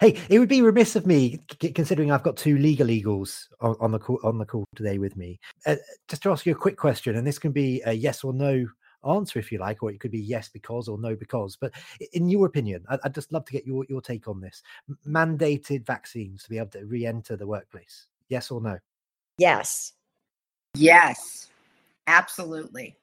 Hey, 0.00 0.20
it 0.28 0.40
would 0.40 0.48
be 0.48 0.60
remiss 0.60 0.96
of 0.96 1.06
me, 1.06 1.40
considering 1.60 2.10
I've 2.10 2.24
got 2.24 2.36
two 2.36 2.58
legal 2.58 2.90
eagles 2.90 3.48
on, 3.60 3.76
on 3.78 3.92
the 3.92 4.00
call, 4.00 4.18
on 4.24 4.38
the 4.38 4.44
call 4.44 4.64
today 4.74 4.98
with 4.98 5.16
me, 5.16 5.38
uh, 5.66 5.76
just 6.08 6.24
to 6.24 6.32
ask 6.32 6.44
you 6.44 6.52
a 6.52 6.56
quick 6.56 6.76
question, 6.76 7.14
and 7.14 7.24
this 7.24 7.38
can 7.38 7.52
be 7.52 7.80
a 7.86 7.92
yes 7.92 8.24
or 8.24 8.32
no 8.32 8.66
answer 9.06 9.38
if 9.38 9.50
you 9.52 9.58
like, 9.58 9.82
or 9.82 9.90
it 9.90 10.00
could 10.00 10.10
be 10.10 10.20
yes 10.20 10.48
because 10.48 10.88
or 10.88 10.98
no 10.98 11.14
because. 11.14 11.56
But 11.56 11.72
in 12.12 12.28
your 12.28 12.46
opinion, 12.46 12.84
I'd, 12.88 13.00
I'd 13.04 13.14
just 13.14 13.32
love 13.32 13.44
to 13.46 13.52
get 13.52 13.66
your, 13.66 13.84
your 13.88 14.00
take 14.00 14.28
on 14.28 14.40
this. 14.40 14.62
Mandated 15.06 15.84
vaccines 15.86 16.44
to 16.44 16.50
be 16.50 16.58
able 16.58 16.70
to 16.70 16.84
re-enter 16.84 17.36
the 17.36 17.46
workplace, 17.46 18.06
yes 18.28 18.50
or 18.50 18.60
no? 18.60 18.78
Yes. 19.38 19.92
Yes. 20.74 21.48
Absolutely. 22.06 22.96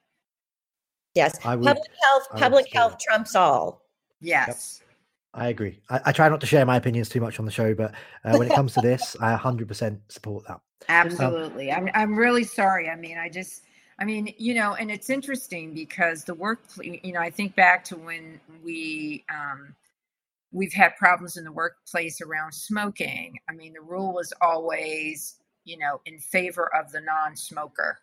Yes. 1.16 1.34
Would, 1.44 1.64
public 1.64 1.78
health. 2.04 2.28
Public 2.36 2.74
health 2.74 2.98
trumps 3.00 3.36
all. 3.36 3.82
Yes. 4.22 4.82
Yep. 4.82 4.88
I 5.34 5.48
agree. 5.48 5.80
I, 5.90 6.02
I, 6.08 6.12
try 6.12 6.28
not 6.28 6.42
to 6.42 6.46
share 6.46 6.66
my 6.66 6.76
opinions 6.76 7.08
too 7.08 7.22
much 7.22 7.40
on 7.40 7.46
the 7.46 7.52
show, 7.52 7.74
but 7.74 7.94
uh, 8.26 8.36
when 8.38 8.52
it 8.52 8.54
comes 8.54 8.74
to 8.74 8.82
this, 8.82 9.16
I 9.22 9.36
100% 9.38 9.98
support 10.10 10.46
that. 10.48 10.60
Absolutely. 10.90 11.72
Um, 11.72 11.86
I'm 11.86 11.92
I'm 11.94 12.16
really 12.16 12.44
sorry. 12.44 12.90
I 12.90 12.96
mean, 12.96 13.18
I 13.18 13.30
just 13.30 13.64
I 14.00 14.06
mean, 14.06 14.34
you 14.38 14.56
know, 14.56 14.74
and 14.74 14.90
it's 14.90 15.10
interesting 15.10 15.74
because 15.74 16.24
the 16.24 16.34
work, 16.34 16.64
you 16.82 17.14
know, 17.14 17.20
I 17.20 17.30
think 17.30 17.56
back 17.56 17.84
to 17.86 17.96
when 17.96 18.40
we, 18.64 19.24
um, 19.30 19.76
we've 20.52 20.74
had 20.74 20.96
problems 20.98 21.38
in 21.38 21.44
the 21.44 21.52
workplace 21.52 22.22
around 22.22 22.54
smoking. 22.54 23.38
I 23.50 23.54
mean, 23.54 23.74
the 23.74 23.82
rule 23.82 24.14
was 24.14 24.34
always, 24.42 25.36
you 25.66 25.78
know, 25.78 26.02
in 26.06 26.20
favor 26.20 26.70
of 26.76 26.92
the 26.92 27.02
non 27.02 27.36
smoker. 27.36 28.00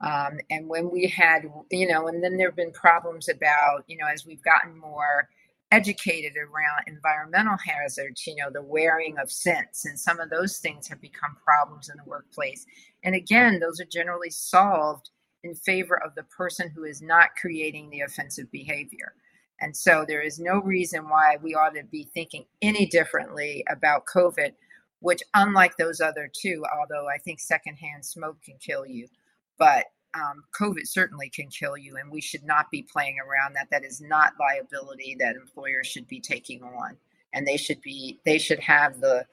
Um, 0.00 0.40
and 0.50 0.68
when 0.68 0.90
we 0.90 1.06
had, 1.06 1.44
you 1.70 1.86
know, 1.88 2.08
and 2.08 2.22
then 2.22 2.36
there 2.36 2.48
have 2.48 2.56
been 2.56 2.72
problems 2.72 3.28
about, 3.28 3.84
you 3.86 3.96
know, 3.96 4.06
as 4.06 4.26
we've 4.26 4.42
gotten 4.42 4.76
more 4.76 5.28
educated 5.70 6.34
around 6.36 6.82
environmental 6.86 7.56
hazards, 7.64 8.26
you 8.26 8.36
know, 8.36 8.50
the 8.50 8.62
wearing 8.62 9.16
of 9.18 9.32
scents 9.32 9.86
and 9.86 9.98
some 9.98 10.20
of 10.20 10.28
those 10.28 10.58
things 10.58 10.86
have 10.88 11.00
become 11.00 11.36
problems 11.44 11.88
in 11.88 11.96
the 11.96 12.08
workplace. 12.08 12.66
And 13.04 13.14
again, 13.14 13.58
those 13.58 13.80
are 13.80 13.86
generally 13.86 14.30
solved 14.30 15.10
in 15.44 15.54
favor 15.54 16.02
of 16.02 16.14
the 16.14 16.22
person 16.24 16.70
who 16.70 16.84
is 16.84 17.02
not 17.02 17.34
creating 17.40 17.90
the 17.90 18.00
offensive 18.00 18.50
behavior. 18.50 19.14
And 19.60 19.76
so 19.76 20.04
there 20.06 20.20
is 20.20 20.38
no 20.38 20.60
reason 20.60 21.08
why 21.08 21.38
we 21.40 21.54
ought 21.54 21.74
to 21.74 21.84
be 21.84 22.04
thinking 22.14 22.44
any 22.62 22.86
differently 22.86 23.64
about 23.70 24.06
COVID, 24.06 24.52
which, 25.00 25.22
unlike 25.34 25.76
those 25.76 26.00
other 26.00 26.30
two, 26.32 26.64
although 26.78 27.08
I 27.08 27.18
think 27.18 27.40
secondhand 27.40 28.04
smoke 28.04 28.42
can 28.42 28.56
kill 28.58 28.84
you, 28.86 29.08
but 29.58 29.86
um, 30.14 30.44
COVID 30.58 30.86
certainly 30.86 31.30
can 31.30 31.48
kill 31.48 31.76
you, 31.76 31.96
and 31.96 32.10
we 32.10 32.20
should 32.20 32.44
not 32.44 32.70
be 32.70 32.82
playing 32.82 33.16
around 33.18 33.54
that. 33.54 33.68
That 33.70 33.84
is 33.84 34.00
not 34.00 34.32
liability 34.38 35.16
that 35.20 35.36
employers 35.36 35.86
should 35.86 36.06
be 36.06 36.20
taking 36.20 36.62
on, 36.62 36.96
and 37.32 37.46
they 37.46 37.56
should 37.56 37.80
be 37.82 38.20
they 38.24 38.38
should 38.38 38.60
have 38.60 39.00
the 39.00 39.24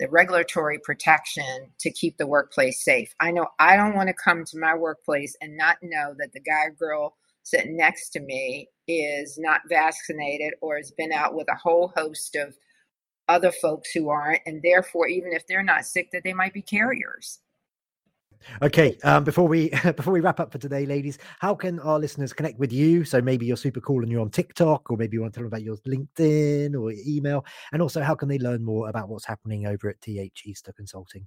the 0.00 0.08
regulatory 0.08 0.78
protection 0.78 1.70
to 1.78 1.90
keep 1.92 2.16
the 2.16 2.26
workplace 2.26 2.82
safe. 2.82 3.14
I 3.20 3.30
know 3.30 3.48
I 3.58 3.76
don't 3.76 3.94
want 3.94 4.08
to 4.08 4.14
come 4.14 4.46
to 4.46 4.58
my 4.58 4.74
workplace 4.74 5.36
and 5.42 5.58
not 5.58 5.76
know 5.82 6.14
that 6.18 6.32
the 6.32 6.40
guy 6.40 6.64
or 6.64 6.70
girl 6.70 7.16
sitting 7.42 7.76
next 7.76 8.08
to 8.10 8.20
me 8.20 8.70
is 8.88 9.38
not 9.38 9.60
vaccinated 9.68 10.54
or 10.62 10.78
has 10.78 10.90
been 10.90 11.12
out 11.12 11.34
with 11.34 11.48
a 11.50 11.54
whole 11.54 11.92
host 11.94 12.34
of 12.34 12.56
other 13.28 13.52
folks 13.52 13.90
who 13.90 14.08
aren't, 14.08 14.40
and 14.46 14.62
therefore, 14.62 15.06
even 15.06 15.32
if 15.32 15.46
they're 15.46 15.62
not 15.62 15.84
sick, 15.84 16.08
that 16.12 16.24
they 16.24 16.32
might 16.32 16.54
be 16.54 16.62
carriers. 16.62 17.38
Okay, 18.62 18.98
um, 19.04 19.24
before 19.24 19.46
we 19.46 19.68
before 19.96 20.12
we 20.12 20.20
wrap 20.20 20.40
up 20.40 20.52
for 20.52 20.58
today, 20.58 20.86
ladies, 20.86 21.18
how 21.38 21.54
can 21.54 21.78
our 21.80 21.98
listeners 21.98 22.32
connect 22.32 22.58
with 22.58 22.72
you? 22.72 23.04
So 23.04 23.20
maybe 23.20 23.46
you're 23.46 23.56
super 23.56 23.80
cool 23.80 24.02
and 24.02 24.10
you're 24.10 24.20
on 24.20 24.30
TikTok, 24.30 24.90
or 24.90 24.96
maybe 24.96 25.16
you 25.16 25.22
want 25.22 25.34
to 25.34 25.38
tell 25.40 25.44
them 25.44 25.52
about 25.52 25.62
your 25.62 25.76
LinkedIn 25.78 26.74
or 26.80 26.92
email, 27.06 27.44
and 27.72 27.82
also 27.82 28.02
how 28.02 28.14
can 28.14 28.28
they 28.28 28.38
learn 28.38 28.64
more 28.64 28.88
about 28.88 29.08
what's 29.08 29.26
happening 29.26 29.66
over 29.66 29.88
at 29.88 30.00
TH 30.00 30.42
Easter 30.46 30.72
Consulting? 30.72 31.26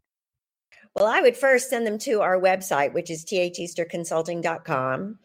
Well, 0.95 1.05
I 1.07 1.21
would 1.21 1.37
first 1.37 1.69
send 1.69 1.87
them 1.87 1.97
to 1.99 2.21
our 2.21 2.39
website, 2.39 2.93
which 2.93 3.09
is 3.09 3.25
theasterconsulting.com. 3.25 5.19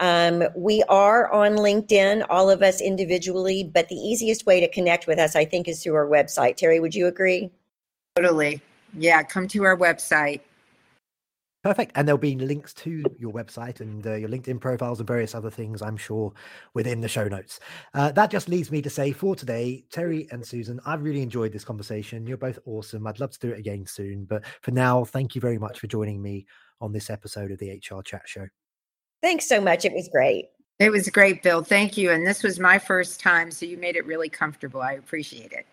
Um, 0.00 0.44
we 0.56 0.82
are 0.88 1.32
on 1.32 1.52
LinkedIn, 1.56 2.26
all 2.28 2.50
of 2.50 2.62
us 2.62 2.80
individually, 2.80 3.62
but 3.72 3.88
the 3.88 3.94
easiest 3.94 4.44
way 4.44 4.60
to 4.60 4.68
connect 4.68 5.06
with 5.06 5.18
us, 5.18 5.36
I 5.36 5.44
think, 5.44 5.68
is 5.68 5.82
through 5.82 5.94
our 5.94 6.08
website. 6.08 6.56
Terry, 6.56 6.80
would 6.80 6.94
you 6.94 7.06
agree? 7.06 7.50
Totally. 8.16 8.60
Yeah, 8.98 9.22
come 9.22 9.46
to 9.48 9.62
our 9.64 9.76
website 9.76 10.40
Perfect. 11.64 11.92
And 11.94 12.06
there'll 12.06 12.18
be 12.18 12.36
links 12.36 12.74
to 12.74 13.02
your 13.18 13.32
website 13.32 13.80
and 13.80 14.06
uh, 14.06 14.16
your 14.16 14.28
LinkedIn 14.28 14.60
profiles 14.60 15.00
and 15.00 15.06
various 15.06 15.34
other 15.34 15.50
things, 15.50 15.80
I'm 15.80 15.96
sure, 15.96 16.30
within 16.74 17.00
the 17.00 17.08
show 17.08 17.26
notes. 17.26 17.58
Uh, 17.94 18.12
that 18.12 18.30
just 18.30 18.50
leaves 18.50 18.70
me 18.70 18.82
to 18.82 18.90
say 18.90 19.12
for 19.12 19.34
today, 19.34 19.82
Terry 19.90 20.28
and 20.30 20.44
Susan, 20.44 20.78
I've 20.84 21.02
really 21.02 21.22
enjoyed 21.22 21.52
this 21.52 21.64
conversation. 21.64 22.26
You're 22.26 22.36
both 22.36 22.58
awesome. 22.66 23.06
I'd 23.06 23.18
love 23.18 23.30
to 23.30 23.38
do 23.38 23.50
it 23.50 23.58
again 23.58 23.86
soon. 23.86 24.26
But 24.26 24.44
for 24.60 24.72
now, 24.72 25.04
thank 25.04 25.34
you 25.34 25.40
very 25.40 25.56
much 25.56 25.80
for 25.80 25.86
joining 25.86 26.20
me 26.20 26.46
on 26.82 26.92
this 26.92 27.08
episode 27.08 27.50
of 27.50 27.58
the 27.58 27.70
HR 27.70 28.02
Chat 28.02 28.22
Show. 28.26 28.46
Thanks 29.22 29.48
so 29.48 29.58
much. 29.58 29.86
It 29.86 29.94
was 29.94 30.06
great. 30.12 30.50
It 30.80 30.90
was 30.90 31.08
great, 31.08 31.42
Bill. 31.42 31.64
Thank 31.64 31.96
you. 31.96 32.10
And 32.10 32.26
this 32.26 32.42
was 32.42 32.60
my 32.60 32.78
first 32.78 33.20
time, 33.20 33.50
so 33.50 33.64
you 33.64 33.78
made 33.78 33.96
it 33.96 34.04
really 34.04 34.28
comfortable. 34.28 34.82
I 34.82 34.92
appreciate 34.92 35.52
it. 35.52 35.64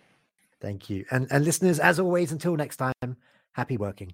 Thank 0.61 0.89
you. 0.89 1.03
And, 1.11 1.27
and 1.31 1.43
listeners, 1.43 1.79
as 1.79 1.99
always, 1.99 2.31
until 2.31 2.55
next 2.55 2.77
time, 2.77 3.17
happy 3.51 3.75
working. 3.75 4.13